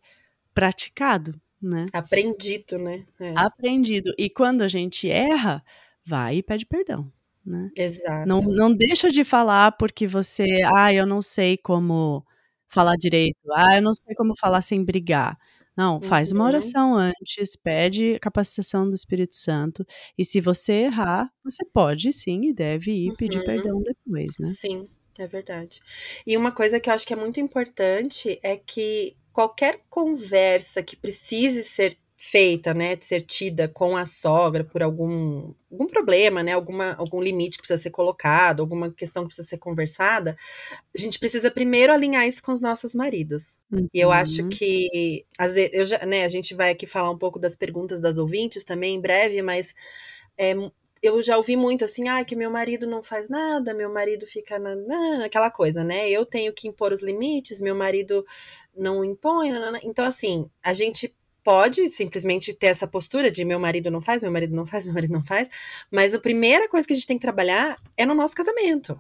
[0.54, 1.92] praticado, né.
[1.94, 3.06] Aprendido, né.
[3.20, 3.34] É.
[3.36, 4.14] Aprendido.
[4.18, 5.64] E quando a gente erra,
[6.06, 7.12] vai e pede perdão,
[7.46, 7.72] né.
[8.24, 8.48] Não Exato.
[8.48, 10.46] não deixa de falar porque você:
[10.76, 12.26] "Ah, eu não sei como
[12.70, 13.38] falar direito.
[13.54, 15.38] Ah, eu não sei como falar sem brigar".
[15.78, 16.48] Não, faz uma Uhum.
[16.48, 19.86] oração antes, pede capacitação do Espírito Santo,
[20.18, 23.44] e se você errar, você pode sim e deve ir pedir Uhum.
[23.44, 24.56] perdão depois, né.
[24.62, 25.82] Sim, é verdade.
[26.26, 30.96] E uma coisa que eu acho que é muito importante é que qualquer conversa que
[30.98, 36.54] precise ser feita, né, de ser tida com a sogra por algum algum problema, né,
[36.54, 40.38] alguma algum limite que precisa ser colocado, alguma questão que precisa ser conversada,
[40.96, 43.60] a gente precisa primeiro alinhar isso com os nossos maridos.
[43.94, 44.50] E eu acho Uhum.
[44.50, 48.02] que às ve eu já né, a gente vai aqui falar um pouco das perguntas
[48.02, 49.74] das ouvintes também em breve, mas,
[50.38, 50.56] eh,
[51.04, 54.58] eu já ouvi muito assim: "Ai, que meu marido não faz nada, meu marido fica
[54.60, 58.26] na nã", aquela coisa, né, eu tenho que impor os limites, meu marido
[58.76, 59.52] não impõe.
[59.84, 61.14] Então assim, a gente
[61.44, 64.94] pode simplesmente ter essa postura de: "Meu marido não faz, meu marido não faz, meu
[64.94, 65.50] marido não faz",
[65.92, 68.98] mas a primeira coisa que a gente tem que trabalhar é no nosso casamento.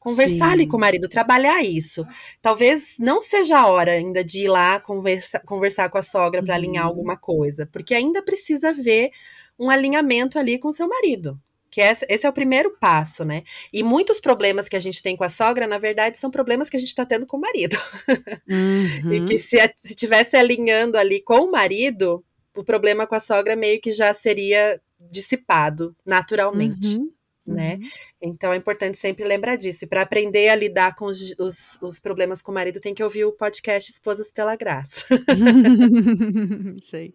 [0.00, 0.80] Conversar ali com o Sim.
[0.80, 2.06] marido, trabalhar isso.
[2.42, 6.54] Talvez não seja a hora ainda de ir lá conversa conversar com a sogra pra
[6.56, 6.88] alinhar Uhum.
[6.88, 9.10] alguma coisa, porque ainda precisa haver
[9.58, 11.38] um alinhamento ali com o seu marido,
[11.70, 13.42] que essa esse é o primeiro passo, né.
[13.72, 16.76] E muitos problemas que a gente tem com a sogra, na verdade, são problemas que
[16.78, 17.76] a gente tá tendo com o marido.
[19.10, 19.38] E que Uhum.
[19.38, 22.24] se a se tivesse alinhando ali com o marido,
[22.56, 27.12] o problema com a sogra meio que já seria dissipado naturalmente, Uhum.
[27.46, 27.74] Né.
[27.76, 27.88] Uhum.
[28.22, 32.00] Então é importante sempre lembrar disso, e pra aprender a lidar com os os os
[32.00, 35.04] problemas com o marido tem que ouvir o podcast Esposas pela Graça.
[36.82, 37.12] Sei.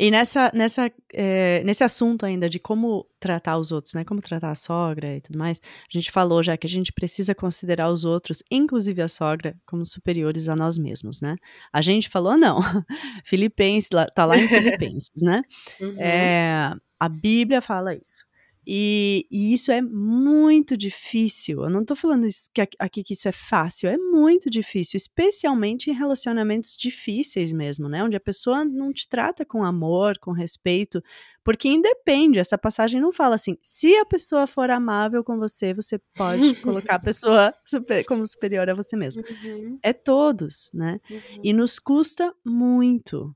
[0.00, 4.52] E nessa nessa, eh, nesse assunto ainda de como tratar os outros, né, como tratar
[4.52, 8.04] a sogra e tudo mais, a gente falou já que a gente precisa considerar os
[8.04, 11.34] outros, inclusive a sogra, como superiores a nós mesmos, né.
[11.72, 12.60] A gente falou não,
[13.26, 14.46] Filipenses tá lá em
[14.86, 15.42] Filipenses, né.
[15.80, 15.96] Uhum.
[16.00, 16.70] Eh,
[17.00, 18.27] a Bíblia fala isso.
[18.70, 21.64] E, e, isso é muito difícil.
[21.64, 25.88] Eu não tô falando isso, que aqui que isso é fácil, é muito difícil, especialmente
[25.88, 28.04] em relacionamentos difíceis mesmo, né?
[28.04, 31.02] Onde a pessoa não te trata com amor, com respeito,
[31.42, 35.98] porque independe, essa passagem não fala assim, se a pessoa for amável com você, você
[36.14, 39.22] pode colocar a pessoa super, como superior a você mesmo.
[39.44, 39.78] Uhum.
[39.82, 41.00] É todos, né?
[41.10, 41.40] Uhum.
[41.42, 43.34] E nos custa muito.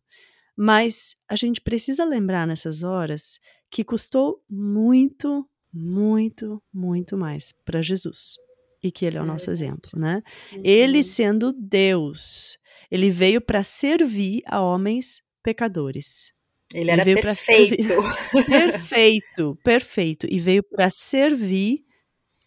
[0.54, 3.40] Mas a gente precisa lembrar nessas horas
[3.72, 8.36] que custou muito, muito, muito mais para Jesus.
[8.82, 10.22] E que ele é o nosso é exemplo, né?
[10.52, 10.60] Uhum.
[10.62, 12.58] Ele sendo Deus,
[12.90, 16.34] ele veio para servir a homens pecadores.
[16.74, 17.76] Ele era ele perfeito.
[18.46, 20.26] perfeito, perfeito.
[20.28, 21.82] E veio para servir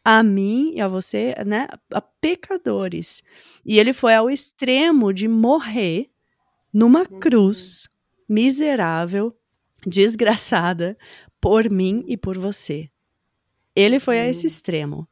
[0.04, 3.24] a mim e a você, né, a pecadores.
[3.66, 6.12] E ele foi ao extremo de morrer
[6.72, 7.20] numa uhum.
[7.20, 7.88] cruz
[8.30, 9.36] miserável,
[9.86, 10.98] desgraçada
[11.40, 12.90] por mim e por você.
[13.76, 14.48] Ele foi a esse uhum.
[14.48, 15.10] extremo.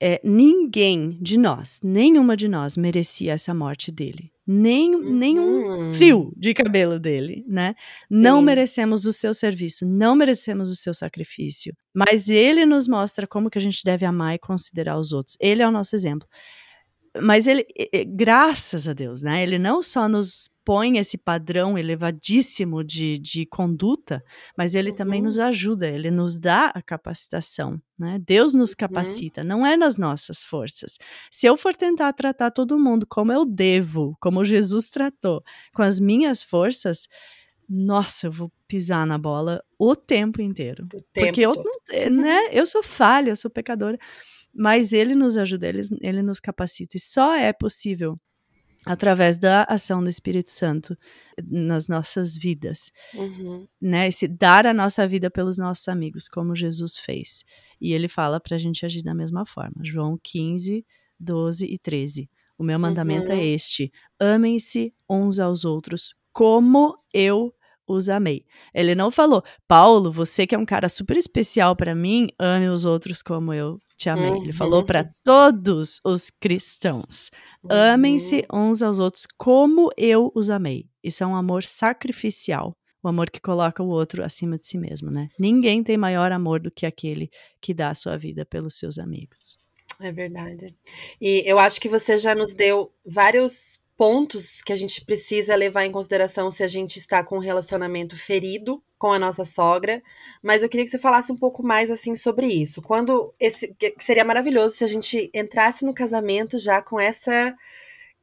[0.00, 4.30] É, ninguém de nós, nenhuma de nós merecia essa morte dele.
[4.46, 5.14] Nem, uhum.
[5.14, 7.74] Nenhum fio de cabelo dele, né?
[7.78, 7.84] Sim.
[8.10, 11.74] Não merecemos o seu serviço, não merecemos o seu sacrifício.
[11.94, 15.38] Mas ele nos mostra como que a gente deve amar e considerar os outros.
[15.40, 16.28] Ele é o nosso exemplo
[17.20, 17.64] mas ele,
[18.08, 19.42] graças a Deus, né?
[19.42, 24.24] Ele não só nos põe esse padrão elevadíssimo de, de conduta,
[24.56, 24.96] mas ele uhum.
[24.96, 28.18] também nos ajuda, ele nos dá a capacitação, né?
[28.26, 28.76] Deus nos uhum.
[28.78, 29.46] capacita, uhum.
[29.46, 30.98] não é nas nossas forças.
[31.30, 35.42] Se eu for tentar tratar todo mundo como eu devo, como Jesus tratou,
[35.72, 37.06] com as minhas forças,
[37.68, 40.84] nossa, eu vou pisar na bola o tempo inteiro.
[40.92, 41.54] O tempo porque eu,
[42.10, 43.98] né, eu sou falha, eu sou pecadora
[44.54, 46.96] mas ele nos ajuda, ele, ele nos capacita.
[46.96, 48.18] E só é possível
[48.86, 50.96] através da ação do Espírito Santo
[51.42, 53.66] nas nossas vidas, uhum.
[53.80, 54.08] né?
[54.08, 57.44] Esse dar a nossa vida pelos nossos amigos, como Jesus fez.
[57.80, 59.82] E ele fala para a gente agir da mesma forma.
[59.82, 60.84] João 15,
[61.18, 62.30] 12 e 13.
[62.58, 63.40] O meu mandamento é uhum.
[63.40, 63.90] é este:
[64.20, 67.54] amem-se uns aos outros como eu
[67.86, 68.44] os amei.
[68.72, 72.84] Ele não falou, Paulo, você que é um cara super especial para mim, ame os
[72.84, 74.30] outros como eu te amei.
[74.30, 74.42] Uhum.
[74.44, 77.30] Ele falou para todos os cristãos:
[77.62, 77.70] uhum.
[77.70, 80.86] amem-se uns aos outros como eu os amei.
[81.02, 82.76] Isso é um amor sacrificial.
[83.02, 85.28] O amor que coloca o outro acima de si mesmo, né?
[85.38, 87.28] Ninguém tem maior amor do que aquele
[87.60, 89.58] que dá a sua vida pelos seus amigos.
[90.00, 90.74] É verdade.
[91.20, 95.84] E eu acho que você já nos deu vários pontos que a gente precisa levar
[95.84, 100.02] em consideração se a gente está com um relacionamento ferido com a nossa sogra,
[100.42, 102.82] mas eu queria que você falasse um pouco mais assim sobre isso.
[102.82, 107.54] Quando esse seria maravilhoso se a gente entrasse no casamento já com essa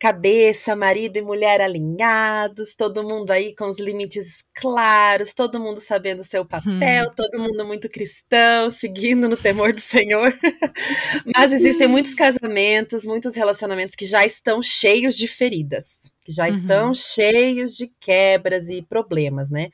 [0.02, 6.22] cabeça, marido e mulher alinhados, todo mundo aí com os limites claros, todo mundo sabendo
[6.22, 7.14] o seu papel, hum.
[7.16, 10.36] todo mundo muito cristão, seguindo no temor do Senhor.
[11.36, 16.50] Mas existem muitos casamentos, muitos relacionamentos que já estão cheios de feridas, que já uhum.
[16.50, 19.70] estão cheios de quebras e problemas, né?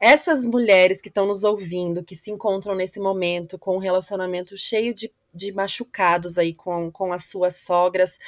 [0.00, 4.92] Essas mulheres que estão nos ouvindo, que se encontram nesse momento com um relacionamento cheio
[4.92, 8.18] de de machucados aí com, com as suas sogras,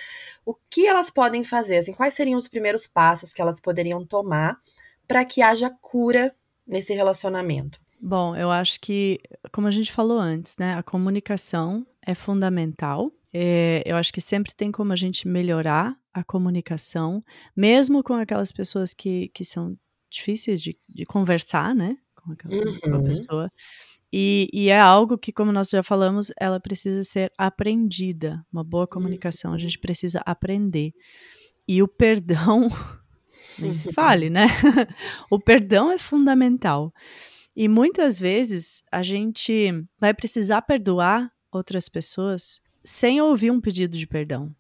[0.44, 1.78] o que elas podem fazer?
[1.78, 4.61] Assim, quais seriam os primeiros passos que elas poderiam tomar
[5.07, 6.34] para que haja cura
[6.66, 7.80] nesse relacionamento?
[8.00, 9.20] Bom, eu acho que,
[9.53, 13.12] como a gente falou antes, né, a comunicação é fundamental.
[13.32, 17.20] É, eu acho que sempre tem como a gente melhorar a comunicação,
[17.57, 19.76] mesmo com aquelas pessoas que, que são
[20.11, 23.05] difíceis de, de conversar, né, com aquela uhum.
[23.05, 23.50] pessoa.
[24.12, 28.44] E, e, é algo que, como nós já falamos, ela precisa ser aprendida.
[28.52, 30.92] Uma boa comunicação, a gente precisa aprender.
[31.66, 32.70] E o perdão,
[33.58, 34.48] nem se fale, né?
[35.30, 36.92] o perdão é fundamental.
[37.56, 44.06] E muitas vezes a gente vai precisar perdoar outras pessoas sem ouvir um pedido de
[44.06, 44.54] perdão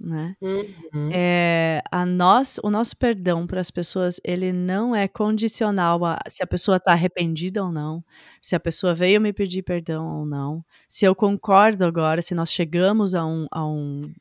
[0.00, 0.36] né?
[0.40, 1.10] Uhum.
[1.12, 6.42] É, a nós, o nosso perdão para as pessoas, ele não é condicional a se
[6.42, 8.04] a pessoa está arrependida ou não,
[8.40, 12.52] se a pessoa veio me pedir perdão ou não, se eu concordo agora, se nós
[12.52, 14.12] chegamos a um, a um,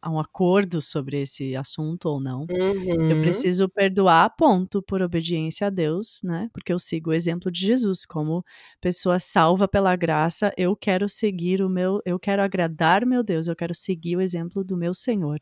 [0.00, 2.46] a um acordo sobre esse assunto ou não.
[2.50, 3.10] Uhum.
[3.10, 6.48] Eu preciso perdoar, ponto, por obediência a Deus, né?
[6.52, 8.44] Porque eu sigo o exemplo de Jesus, como
[8.80, 13.56] pessoa salva pela graça, eu quero seguir o meu, eu quero agradar meu Deus, eu
[13.56, 15.38] quero seguir o exemplo do meu Senhor Senhor.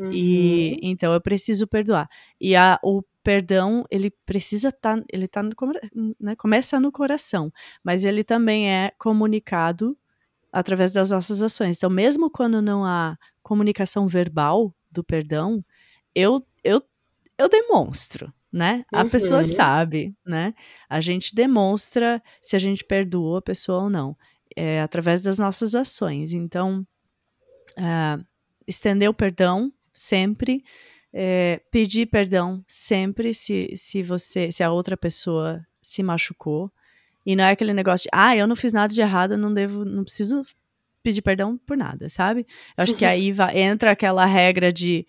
[0.00, 0.10] Uhum.
[0.12, 2.08] E então eu preciso perdoar.
[2.40, 5.52] E a, o perdão, ele precisa estar, tá, ele tá no,
[6.20, 7.52] né, começa no coração,
[7.84, 9.96] mas ele também é comunicado
[10.52, 11.76] através das nossas ações.
[11.76, 13.18] Então, mesmo quando não há
[13.48, 15.64] comunicação verbal do perdão,
[16.14, 16.82] eu, eu
[17.40, 18.84] eu demonstro, né?
[18.92, 19.44] A pessoa Uhum.
[19.44, 20.54] sabe, né?
[20.88, 24.16] A gente demonstra se a gente perdoou a pessoa ou não,
[24.56, 26.32] é através das nossas ações.
[26.32, 26.84] Então,
[27.76, 28.18] ah,
[28.66, 30.64] estender o perdão sempre,
[31.12, 36.70] eh, pedir perdão sempre se se você se a outra pessoa se machucou,
[37.26, 39.52] e não é aquele negócio de: "Ah, eu não fiz nada de errado, eu não
[39.54, 40.42] devo não preciso
[41.08, 42.46] pedir perdão por nada", sabe?
[42.76, 45.06] Eu acho que aí vai entra aquela regra de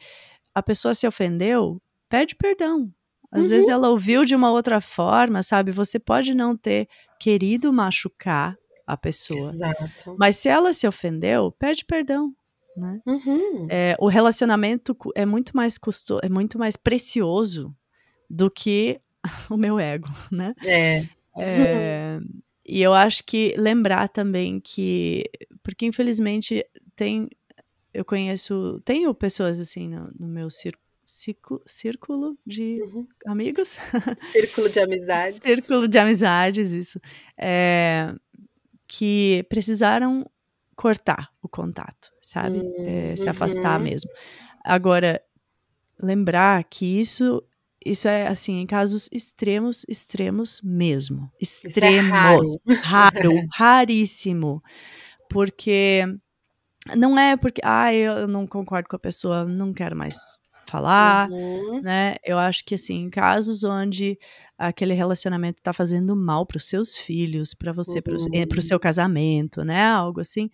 [0.55, 2.91] a pessoa se ofendeu, pede perdão.
[3.31, 3.75] Às vezes Uhum.
[3.75, 5.71] ela ouviu de uma outra forma, sabe?
[5.71, 6.87] Você pode não ter
[7.19, 10.15] querido machucar a pessoa, Exato.
[10.17, 12.33] mas se ela se ofendeu, pede perdão,
[12.75, 12.99] né?
[13.05, 13.67] Uhum.
[13.69, 17.75] Eh, o relacionamento é muito mais custo é muito mais precioso
[18.29, 18.99] do que
[19.51, 20.55] o meu ego, né?
[20.65, 21.03] É.
[21.39, 22.19] Eh,
[22.69, 25.23] e eu acho que lembrar também que
[25.63, 26.65] porque infelizmente
[26.95, 27.27] tem
[27.93, 33.07] eu conheço tenho pessoas assim no no meu cir ciclo círculo de Uhum.
[33.25, 33.77] amigos?
[34.31, 35.39] Círculo de amizades.
[35.43, 36.99] Círculo de amizades, isso.
[37.37, 38.13] Eh,
[38.87, 40.29] que precisaram
[40.75, 42.59] cortar o contato, sabe?
[42.59, 43.85] Hum, Eh, se afastar uhum.
[43.85, 44.09] mesmo.
[44.63, 45.21] Agora,
[46.01, 47.43] lembrar que isso
[47.85, 51.29] isso é, assim, em casos extremos, extremos mesmo.
[51.67, 52.41] Isso é raro.
[52.41, 52.57] Extremos.
[52.81, 54.61] Raro, raríssimo.
[55.29, 56.03] Porque
[56.97, 60.37] não é porque: "Ai, eu não concordo com a pessoa, não quero mais
[60.69, 61.81] falar", Uhum.
[61.81, 62.15] né?
[62.25, 64.19] Eu acho que, assim, em casos onde
[64.57, 68.61] aquele relacionamento tá fazendo mal para os seus filhos, você, para o eh, para o
[68.61, 68.63] Uhum.
[68.63, 70.49] seu casamento, né, algo assim,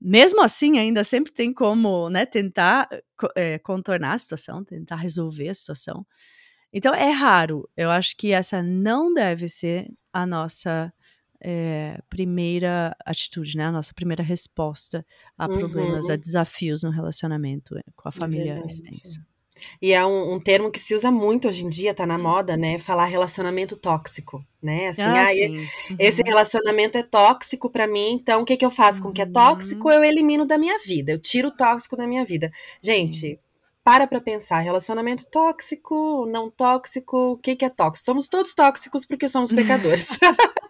[0.00, 2.88] mesmo assim ainda sempre tem como, né, tentar
[3.36, 6.06] eh, contornar a situação, tentar resolver a situação.
[6.72, 10.92] Então é raro, eu acho que essa não deve ser a nossa,
[11.42, 15.04] eh, primeira atitude, né, a nossa primeira resposta
[15.38, 16.16] a problemas, a Uhum.
[16.16, 18.66] desafios no relacionamento, eh, com a É família verdade.
[18.66, 19.18] extensa.
[19.82, 22.18] E é um um termo que se usa muito hoje em dia, tá na Hum.
[22.18, 25.72] moda, né, falar relacionamento tóxico, né, assim: Ah, "Ai, sim.
[25.98, 26.24] esse Uhum.
[26.26, 29.26] relacionamento é tóxico pra mim, então o que que eu faço com o que é
[29.26, 29.90] tóxico?
[29.90, 29.92] Uhum.
[29.92, 32.50] Eu elimino da minha vida, eu tiro o tóxico da minha vida".
[32.82, 33.38] Sim.
[33.88, 38.04] Para pra pensar, relacionamento tóxico, não tóxico, o que que é tóxico?
[38.04, 40.08] Somos todos tóxicos porque somos pecadores.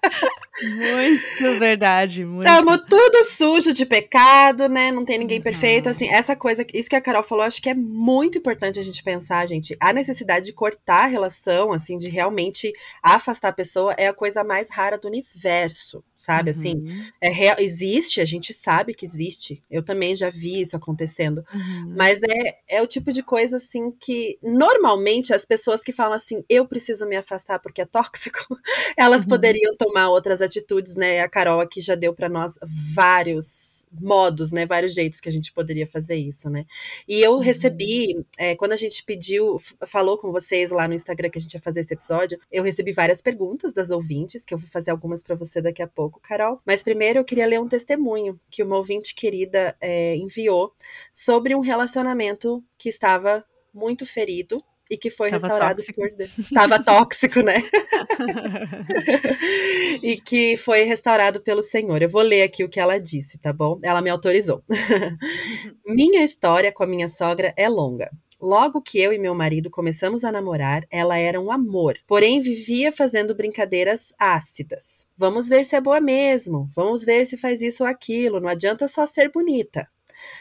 [0.60, 2.66] Muito verdade, muito.
[2.66, 5.90] Estamos tudo sujo de pecado, né, não tem ninguém perfeito, Uhum.
[5.90, 9.02] assim, essa coisa isso que a Carol falou, acho que é muito importante a gente
[9.02, 14.06] pensar, gente, a necessidade de cortar a relação, assim, de realmente afastar a pessoa é
[14.06, 17.06] a coisa mais rara do universo, sabe, assim, Uhum.
[17.20, 21.92] é real existe, a gente sabe que existe, eu também já vi isso acontecendo, Uhum.
[21.96, 26.44] mas é é o tipo de coisa, assim, que normalmente as pessoas que falam assim:
[26.48, 28.38] "Eu preciso me afastar porque é tóxico",
[28.96, 29.28] elas Uhum.
[29.28, 32.58] poderiam tomar outras atitudes, né, a Carol aqui já deu pra nós
[32.94, 36.66] vários modos, né, vários jeitos que a gente poderia fazer isso, né.
[37.08, 37.38] E eu Uhum.
[37.38, 41.54] recebi, eh, quando a gente pediu falou com vocês lá no Instagram que a gente
[41.54, 45.22] ia fazer esse episódio, eu recebi várias perguntas das ouvintes, que eu vou fazer algumas
[45.22, 48.76] pra você daqui a pouco, Carol, mas primeiro eu queria ler um testemunho que uma
[48.76, 50.74] ouvinte querida, eh, enviou
[51.10, 53.42] sobre um relacionamento que estava
[53.72, 56.00] muito ferido e que foi Estava restaurado tóxico.
[56.00, 56.38] por Deus.
[56.38, 57.62] Estava tóxico, né.
[60.02, 62.02] E que foi restaurado pelo Senhor.
[62.02, 63.78] Eu vou ler aqui o que ela disse, tá bom?
[63.82, 64.62] Ela me autorizou.
[65.86, 68.10] "Minha história com a minha sogra é longa.
[68.40, 72.92] Logo que eu e meu marido começamos a namorar, ela era um amor, porém vivia
[72.92, 75.08] fazendo brincadeiras ácidas.
[75.16, 78.86] Vamos ver se é boa mesmo, vamos ver se faz isso ou aquilo, não adianta
[78.86, 79.88] só ser bonita.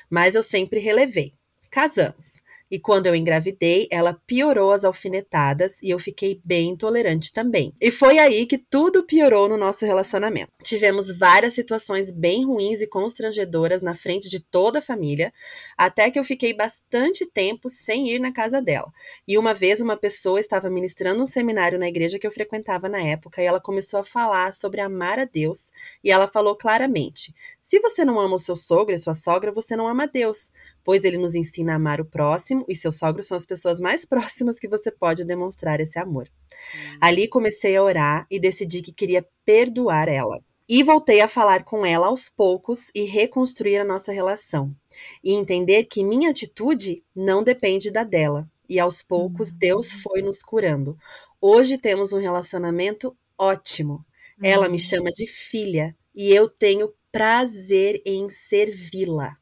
[0.09, 1.33] Mas eu sempre relevei.
[1.71, 2.39] Casamos.
[2.69, 7.73] E quando eu engravidei, ela piorou as alfinetadas e eu fiquei bem intolerante também.
[7.79, 10.51] E foi aí que tudo piorou no nosso relacionamento.
[10.63, 15.31] Tivemos várias situações bem ruins e constrangedoras na frente de toda a família,
[15.77, 18.91] até que eu fiquei bastante tempo sem ir na casa dela.
[19.27, 23.01] E uma vez uma pessoa estava ministrando um seminário na igreja que eu frequentava na
[23.01, 25.71] época e ela começou a falar sobre amar a Deus
[26.03, 29.75] e ela falou claramente: "Se você não ama o seu sogro e sua sogra, você
[29.75, 30.51] não ama Deus,
[30.83, 34.05] pois ele nos ensina a amar o próximo e seus sogros são as pessoas mais
[34.05, 36.27] próximas que você pode demonstrar esse amor".
[36.73, 36.97] Hum.
[37.01, 40.39] Ali comecei a orar e decidi que queria perdoar ela.
[40.69, 44.75] E voltei a falar com ela aos poucos e reconstruir a nossa relação.
[45.23, 48.49] E entender que minha atitude não depende da dela.
[48.67, 49.99] E aos poucos Deus Hum.
[50.03, 50.97] foi nos curando.
[51.39, 54.05] Hoje temos um relacionamento ótimo.
[54.43, 54.77] Ela me Uhum.
[54.77, 59.37] chama de filha e eu tenho prazer em servi-la.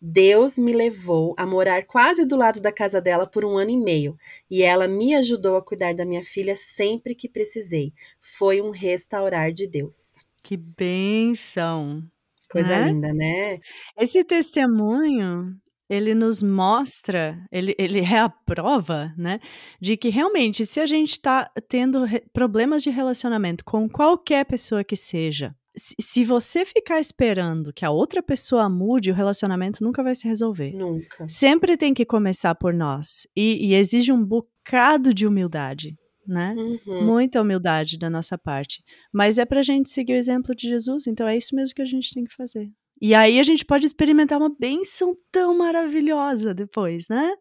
[0.00, 3.76] Deus me levou a morar quase do lado da casa dela por um ano e
[3.76, 4.16] meio,
[4.50, 7.92] e ela me ajudou a cuidar da minha filha sempre que precisei.
[8.20, 10.24] Foi um restaurar de Deus.
[10.42, 12.02] Que bênção,
[12.50, 12.88] Coisa né?
[12.88, 13.58] linda, né?
[13.98, 15.56] Esse testemunho
[15.88, 19.38] ele nos mostra, ele, ele é a prova, né,
[19.80, 24.96] de que realmente, se a gente está tendo problemas de relacionamento com qualquer pessoa que
[24.96, 30.26] seja, se, você ficar esperando que a outra pessoa mude, o relacionamento nunca vai se
[30.26, 30.72] resolver.
[30.72, 31.26] Nunca.
[31.28, 33.26] Sempre tem que começar por nós.
[33.36, 35.96] E, e exige um bocado de humildade,
[36.26, 36.54] né?
[36.56, 37.04] Uhum.
[37.04, 38.82] Muita humildade da nossa parte.
[39.12, 41.86] Mas é pra gente seguir o exemplo de Jesus, então é isso mesmo que a
[41.86, 42.70] gente tem que fazer.
[43.00, 47.34] E aí a gente pode experimentar uma bênção tão maravilhosa depois, né?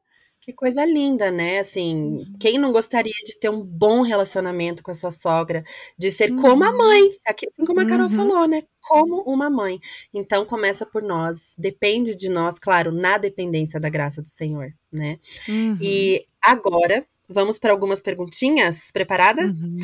[0.46, 1.60] Que coisa linda, né?
[1.60, 2.34] Assim, Uhum.
[2.38, 5.64] quem não gostaria de ter um bom relacionamento com a sua sogra,
[5.98, 6.78] de ser como a Uhum.
[6.78, 8.10] mãe, aqui, assim como a Carol Uhum.
[8.10, 8.62] falou, né?
[8.82, 9.80] Como uma mãe.
[10.14, 15.18] Então começa por nós, depende de nós, claro, na dependência da graça do Senhor, né?
[15.48, 15.78] Uhum.
[15.82, 18.92] E agora vamos para algumas perguntinhas.
[18.92, 19.44] Preparada?
[19.44, 19.78] Uhum.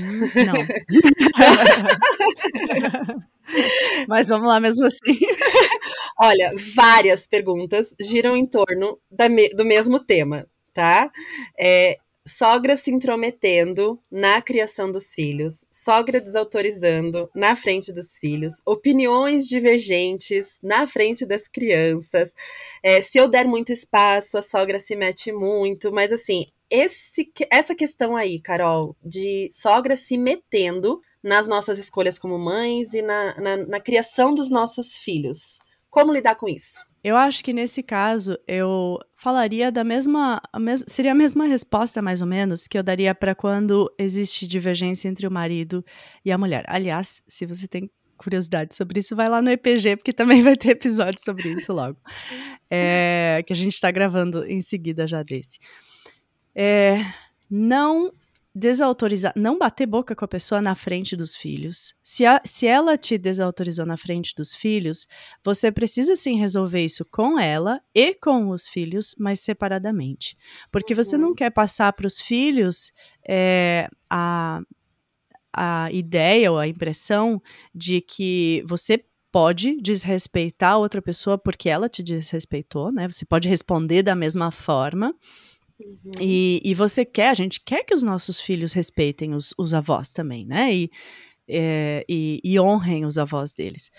[0.45, 0.88] Não.
[4.07, 4.99] Mas vamos lá mesmo assim.
[6.18, 8.99] Olha, várias perguntas giram em torno
[9.30, 11.12] me- do mesmo tema, tá?
[11.57, 11.97] É,
[12.28, 20.60] sogra se intrometendo na criação dos filhos, sogra desautorizando na frente dos filhos, opiniões divergentes
[20.62, 22.34] na frente das crianças.
[22.84, 26.47] É, se eu der muito espaço, a sogra se mete muito, mas assim.
[26.72, 33.01] Esse, essa questão aí, Carol, de sogra se metendo nas nossas escolhas como mães e
[33.01, 35.57] na, na, na criação dos nossos filhos.
[35.90, 36.80] Como lidar com isso?
[37.04, 42.02] Eu acho que nesse caso eu falaria da mesma, a mes seria a mesma resposta
[42.02, 45.84] mais ou menos que eu daria para quando existe divergência entre o marido
[46.26, 46.66] e a mulher.
[46.68, 50.72] Aliás, se você tem curiosidade sobre isso, vai lá no EPG porque também vai ter
[50.72, 51.98] episódio sobre isso logo,
[52.70, 55.58] é, que a gente está gravando em seguida já desse.
[56.54, 56.98] É,
[57.50, 58.12] não
[58.60, 61.95] desautorizar, não bater boca com a pessoa na frente dos filhos.
[62.03, 65.07] Se, a, se ela te desautorizou na frente dos filhos,
[65.43, 70.38] você precisa sim resolver isso com ela e com os filhos, mas separadamente.
[70.72, 72.91] Porque você não quer passar para os filhos
[73.28, 74.62] é, a,
[75.53, 77.41] a ideia ou a impressão
[77.74, 83.07] de que você pode desrespeitar outra pessoa porque ela te desrespeitou, né?
[83.07, 85.14] Você pode responder da mesma forma.
[85.80, 86.12] Uhum.
[86.20, 90.10] E, e, você quer, a gente quer que os nossos filhos respeitem os, os avós
[90.10, 90.74] também, né?
[90.74, 90.92] E,
[91.48, 93.90] é, e, e, honrem os avós deles.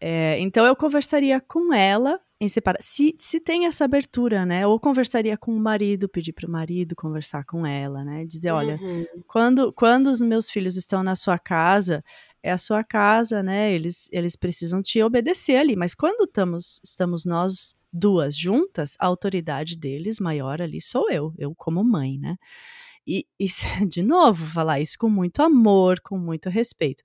[0.00, 2.78] É, então eu conversaria com ela em separar.
[2.80, 4.66] Se, se tem essa abertura, né?
[4.66, 8.24] Ou conversaria com o marido, pedir para o marido conversar com ela, né?
[8.24, 9.06] Dizer, olha, uhum.
[9.26, 12.02] quando, quando os meus filhos estão na sua casa,
[12.42, 13.72] é a sua casa, né?
[13.72, 15.76] Eles, eles precisam te obedecer ali.
[15.76, 21.54] Mas quando estamos, estamos nós duas juntas, a autoridade deles maior ali sou eu, eu
[21.54, 22.36] como mãe, né?
[23.06, 23.46] E, e,
[23.88, 27.02] de novo, falar isso com muito amor, com muito respeito.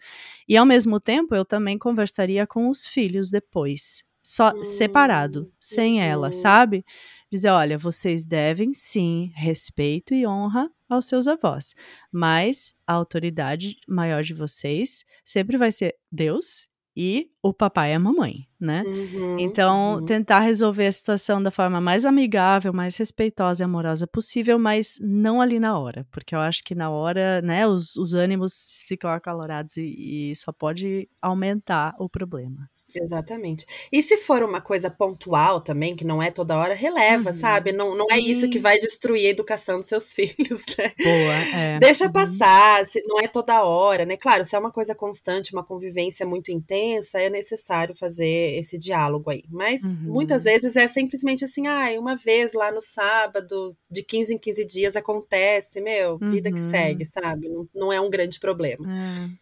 [0.48, 6.00] E ao mesmo tempo, eu também conversaria com os filhos depois, só Hum, separado, sem
[6.00, 6.04] uhum.
[6.04, 6.84] ela, sabe?
[7.32, 11.76] Dizer, olha, vocês devem sim respeito e honra aos seus avós,
[12.12, 16.68] mas a autoridade maior de vocês sempre vai ser Deus
[16.98, 18.84] e o papai e a mamãe, né?
[18.86, 20.06] Uhum, então, uhum.
[20.06, 25.42] tentar resolver a situação da forma mais amigável, mais respeitosa e amorosa possível, mas não
[25.42, 29.76] ali na hora, porque eu acho que na hora, né, os, os ânimos ficam acalorados
[29.76, 32.70] e, e só pode aumentar o problema.
[33.04, 33.66] Exatamente.
[33.92, 37.34] E se for uma coisa pontual também, que não é toda hora, releva, Uhum.
[37.40, 37.72] sabe?
[37.72, 40.92] Não, não é isso que vai destruir a educação dos seus filhos, né?
[41.04, 41.80] Boa, é.
[41.80, 42.12] Deixa Uhum.
[42.12, 44.18] passar, se não é toda hora, né?
[44.18, 49.30] Claro, se é uma coisa constante, uma convivência muito intensa, é necessário fazer esse diálogo
[49.30, 49.44] aí.
[49.50, 50.14] Mas Uhum.
[50.14, 54.66] muitas vezes é simplesmente assim, ah, uma vez lá no sábado, de 15 em 15
[54.66, 56.70] dias acontece, meu, vida que Uhum.
[56.70, 57.50] segue, sabe?
[57.50, 58.86] Não, não é um grande problema.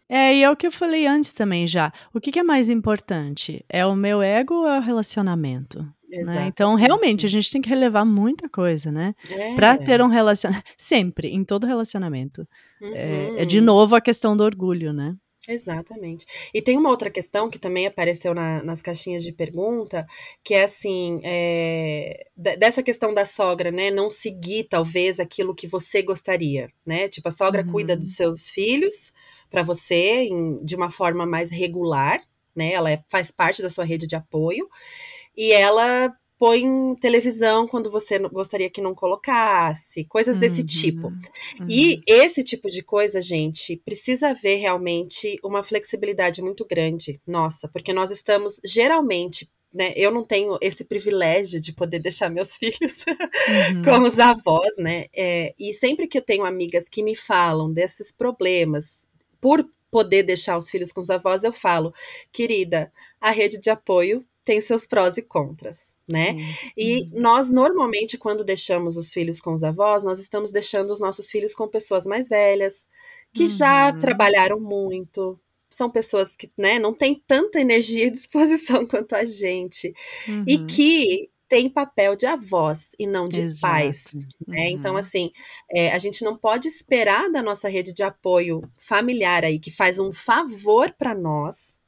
[0.08, 0.14] É.
[0.16, 1.92] É, e é o que eu falei antes também já.
[2.12, 3.43] O que, que é mais importante?
[3.68, 5.86] É o meu ego ou é o relacionamento?
[6.08, 6.46] Né?
[6.46, 9.14] Então, realmente, a gente tem que relevar muita coisa, né?
[9.28, 9.54] É.
[9.56, 10.64] Pra ter um relacionamento.
[10.78, 12.46] Sempre, em todo relacionamento.
[12.80, 13.64] É, é de Uhum.
[13.64, 15.16] novo a questão do orgulho, né?
[15.48, 16.24] Exatamente.
[16.54, 20.06] E tem uma outra questão que também apareceu na- nas caixinhas de pergunta,
[20.42, 25.66] que é assim, é, de- dessa questão da sogra, né, não seguir talvez aquilo que
[25.66, 27.08] você gostaria, né?
[27.08, 27.72] Tipo, a sogra Uhum.
[27.72, 29.12] cuida dos seus filhos
[29.50, 32.22] para você em- de uma forma mais regular,
[32.54, 32.72] né?
[32.72, 34.68] Ela é- faz parte da sua rede de apoio
[35.36, 40.66] e ela põe televisão quando você gostaria que não colocasse, coisas desse Uhum.
[40.66, 41.06] tipo.
[41.08, 41.66] Uhum.
[41.68, 47.92] E esse tipo de coisa, gente, precisa haver realmente uma flexibilidade muito grande, nossa, porque
[47.92, 49.92] nós estamos geralmente, né?
[49.96, 53.82] Eu não tenho esse privilégio de poder deixar meus filhos Uhum.
[53.84, 55.06] como os avós, né?
[55.14, 59.08] É, e sempre que eu tenho amigas que me falam desses problemas,
[59.40, 59.64] por
[59.94, 61.94] poder deixar os filhos com os avós, eu falo,
[62.32, 66.32] querida, a rede de apoio tem seus prós e contras, né?
[66.32, 66.70] Sim.
[66.76, 67.10] E uhum.
[67.12, 71.54] nós normalmente quando deixamos os filhos com os avós, nós estamos deixando os nossos filhos
[71.54, 72.88] com pessoas mais velhas,
[73.32, 73.48] que uhum.
[73.48, 75.38] já trabalharam muito,
[75.70, 79.94] são pessoas que né, não têm tanta energia e disposição quanto a gente.
[80.26, 80.44] Uhum.
[80.44, 83.72] E que tem papel de avós e não de Exato.
[83.72, 84.06] pais.
[84.44, 84.70] Né?
[84.70, 84.78] Então, uhum.
[84.84, 85.30] Então, assim,
[85.70, 90.00] é, a gente não pode esperar da nossa rede de apoio familiar aí, que faz
[90.00, 91.78] um favor para nós.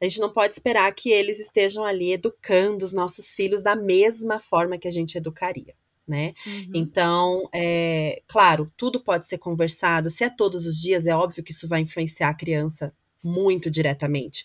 [0.00, 4.40] A gente não pode esperar que eles estejam ali educando os nossos filhos da mesma
[4.40, 5.74] forma que a gente educaria.
[6.08, 6.32] Né?
[6.46, 6.70] Uhum.
[6.74, 10.08] Então, é, claro, tudo pode ser conversado.
[10.08, 14.44] Se é todos os dias, é óbvio que isso vai influenciar a criança muito diretamente.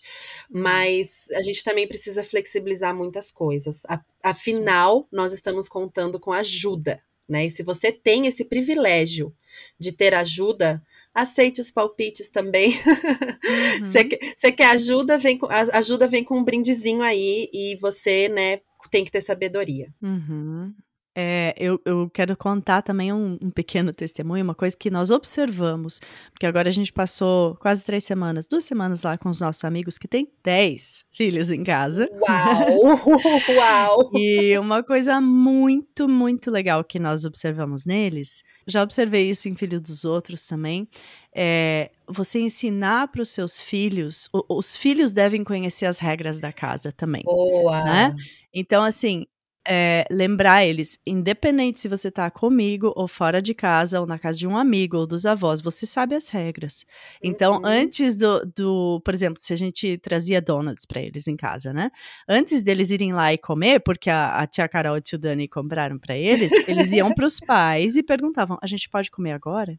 [0.50, 0.62] Uhum.
[0.62, 3.82] Mas a gente também precisa flexibilizar muitas coisas.
[4.22, 5.06] Afinal, Sim.
[5.12, 7.46] nós estamos contando com ajuda, né?
[7.46, 9.34] E se você tem esse privilégio
[9.78, 12.74] de ter ajuda, aceite os palpites também.
[13.82, 14.56] Você uhum.
[14.56, 18.60] quer ajuda, vem com, ajuda vem com um brindezinho aí e você, né,
[18.90, 19.92] tem que ter sabedoria.
[20.00, 20.72] Uhum.
[21.20, 26.00] É, eu, eu quero contar também um, um, pequeno testemunho, uma coisa que nós observamos,
[26.30, 29.98] porque agora a gente passou quase três semanas, duas semanas lá com os nossos amigos
[29.98, 32.08] que têm dez filhos em casa.
[32.12, 33.10] Uau!
[33.50, 34.10] Uau!
[34.14, 39.80] e uma coisa muito, muito legal que nós observamos neles, já observei isso em filhos
[39.80, 40.86] dos outros também,
[41.34, 46.92] é você ensinar para os seus filhos, os filhos devem conhecer as regras da casa
[46.92, 47.24] também.
[47.24, 47.82] Boa!
[47.82, 48.14] Né?
[48.54, 49.26] Então, assim,
[49.68, 54.38] é, lembrar eles, independente se você tá comigo ou fora de casa, ou na casa
[54.38, 56.86] de um amigo ou dos avós, você sabe as regras.
[57.22, 57.66] Então, uhum.
[57.66, 61.90] antes do, do, por exemplo, se a gente trazia donuts para eles em casa, né?
[62.26, 65.46] Antes deles irem lá e comer, porque a, a tia Carol e o tio Dani
[65.46, 69.78] compraram para eles, eles iam para os pais e perguntavam: a gente pode comer agora?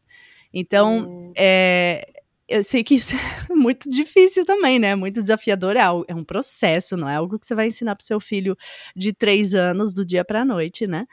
[0.52, 1.32] Então, uhum.
[1.36, 2.04] é,
[2.50, 3.14] eu sei que isso
[3.50, 4.94] é muito difícil também, né?
[4.94, 5.76] Muito desafiador.
[5.76, 8.56] É, é um processo, não é algo que você vai ensinar para o seu filho
[8.94, 11.06] de três anos do dia para a noite, né?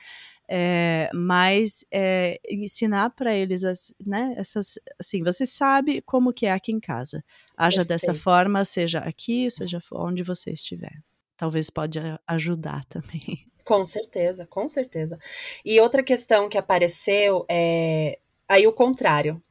[0.50, 6.54] É, mas é, ensinar para eles as, né, essas assim você sabe como que é
[6.54, 7.22] aqui em casa
[7.58, 7.90] haja Perfeito.
[7.90, 11.04] dessa forma seja aqui seja onde você estiver
[11.36, 15.20] talvez pode ajudar também com certeza com certeza
[15.66, 18.18] e outra questão que apareceu é
[18.48, 19.42] aí o contrário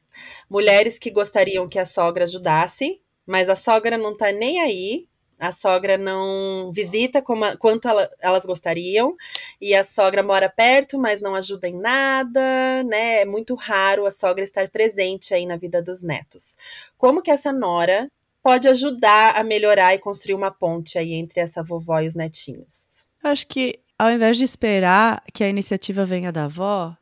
[0.49, 5.07] Mulheres que gostariam que a sogra ajudasse, mas a sogra não tá nem aí.
[5.39, 9.15] A sogra não visita como quanto ela, elas gostariam,
[9.61, 13.21] e a sogra mora perto, mas não ajuda em nada, né?
[13.21, 16.57] É muito raro a sogra estar presente aí na vida dos netos.
[16.97, 18.11] Como que essa nora
[18.41, 23.05] pode ajudar a melhorar e construir uma ponte aí entre essa vovó e os netinhos?
[23.21, 26.95] Acho que ao invés de esperar que a iniciativa venha da avó,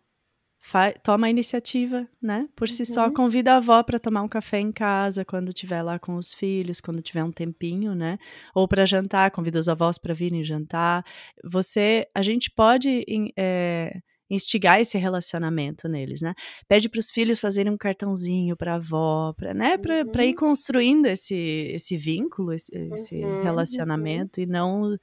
[1.03, 2.47] toma a iniciativa, né?
[2.55, 2.86] Por si uhum.
[2.86, 6.34] só, convida a avó para tomar um café em casa quando estiver lá com os
[6.34, 8.18] filhos, quando tiver um tempinho, né?
[8.53, 11.05] Ou para jantar, convida os avós para virem jantar.
[11.43, 13.03] Você, a gente pode
[13.38, 13.99] é,
[14.30, 16.34] instigar esse relacionamento neles, né?
[16.68, 19.78] Pede para os filhos fazerem um cartãozinho para a avó, para né?
[19.78, 20.22] Uhum.
[20.22, 21.36] ir construindo esse,
[21.74, 22.93] esse vínculo, esse, uhum.
[22.93, 24.97] esse relacionamento e não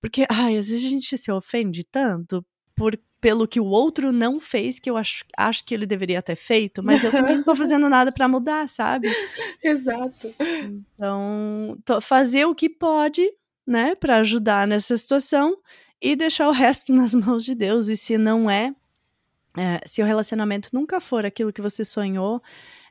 [0.00, 2.44] porque, ai, às vezes a gente se ofende tanto
[2.76, 6.36] por pelo que o outro não fez, que eu acho, acho que ele deveria ter
[6.36, 9.08] feito, mas eu também não tô fazendo nada para mudar, sabe?
[9.62, 10.32] Exato.
[10.94, 13.28] Então, fazer o que pode,
[13.66, 15.56] né, para ajudar nessa situação
[16.00, 17.88] e deixar o resto nas mãos de Deus.
[17.88, 18.74] E se não é,
[19.56, 22.40] é, se o relacionamento nunca for aquilo que você sonhou,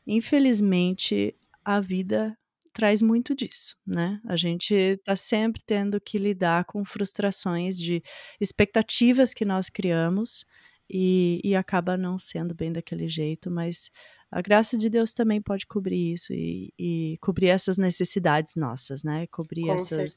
[0.05, 2.37] infelizmente a vida
[2.77, 4.21] traz muito disso, né?
[4.23, 8.03] A gente está sempre tendo que lidar com frustrações de
[8.39, 10.45] expectativas que nós criamos
[10.87, 13.89] e, e, acaba não sendo bem daquele jeito, mas
[14.31, 19.25] a graça de Deus também pode cobrir isso e, e cobrir essas necessidades nossas, né?
[19.31, 20.15] Cobrir com essas,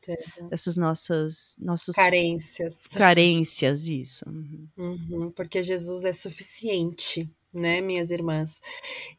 [0.52, 2.82] essas nossas, nossas carências.
[2.88, 4.22] Carências, isso.
[4.28, 4.68] Uhum.
[4.76, 8.60] Uhum, porque Jesus é suficiente né, minhas irmãs?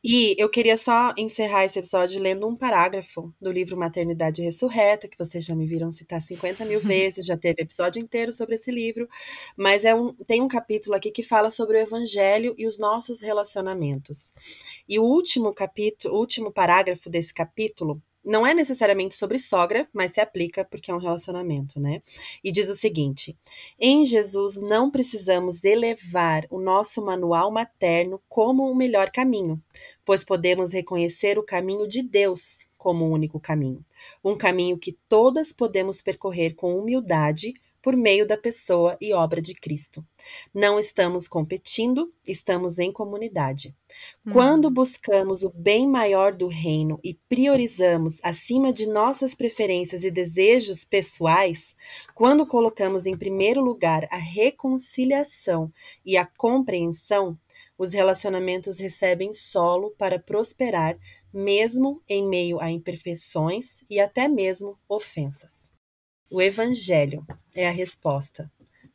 [0.03, 5.17] E eu queria só encerrar esse episódio lendo um parágrafo do livro Maternidade Ressurreta, que
[5.17, 9.07] vocês já me viram citar 50 mil vezes, já teve episódio inteiro sobre esse livro,
[9.55, 13.21] mas é um, tem um capítulo aqui que fala sobre o evangelho e os nossos
[13.21, 14.33] relacionamentos.
[14.87, 20.13] E o último capítulo, o último parágrafo desse capítulo não é necessariamente sobre sogra, mas
[20.13, 22.01] se aplica porque é um relacionamento, né?
[22.43, 23.37] E diz o seguinte:
[23.79, 29.61] em Jesus não precisamos elevar o nosso manual materno como o melhor caminho,
[30.05, 33.85] pois podemos reconhecer o caminho de Deus como o único caminho.
[34.23, 39.55] Um caminho que todas podemos percorrer com humildade, por meio da pessoa e obra de
[39.55, 40.05] Cristo.
[40.53, 43.75] Não estamos competindo, estamos em comunidade.
[44.25, 44.33] Hum.
[44.33, 50.85] Quando buscamos o bem maior do reino e priorizamos acima de nossas preferências e desejos
[50.85, 51.75] pessoais,
[52.13, 55.71] quando colocamos em primeiro lugar a reconciliação
[56.05, 57.37] e a compreensão,
[57.77, 60.99] os relacionamentos recebem solo para prosperar,
[61.33, 65.70] mesmo em meio a imperfeições e até mesmo ofensas.
[66.31, 68.49] O Evangelho é a resposta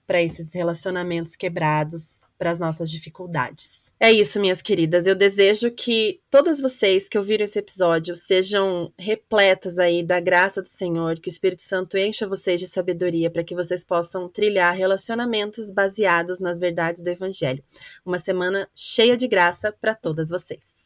[0.06, 3.92] para esses relacionamentos quebrados, para as nossas dificuldades.
[4.00, 5.06] É isso, minhas queridas.
[5.06, 10.68] Eu desejo que todas vocês que ouviram esse episódio sejam repletas aí da graça do
[10.68, 15.70] Senhor, que o Espírito Santo encha vocês de sabedoria para que vocês possam trilhar relacionamentos
[15.70, 17.62] baseados nas verdades do Evangelho.
[18.04, 20.85] Uma semana cheia de graça para todas vocês.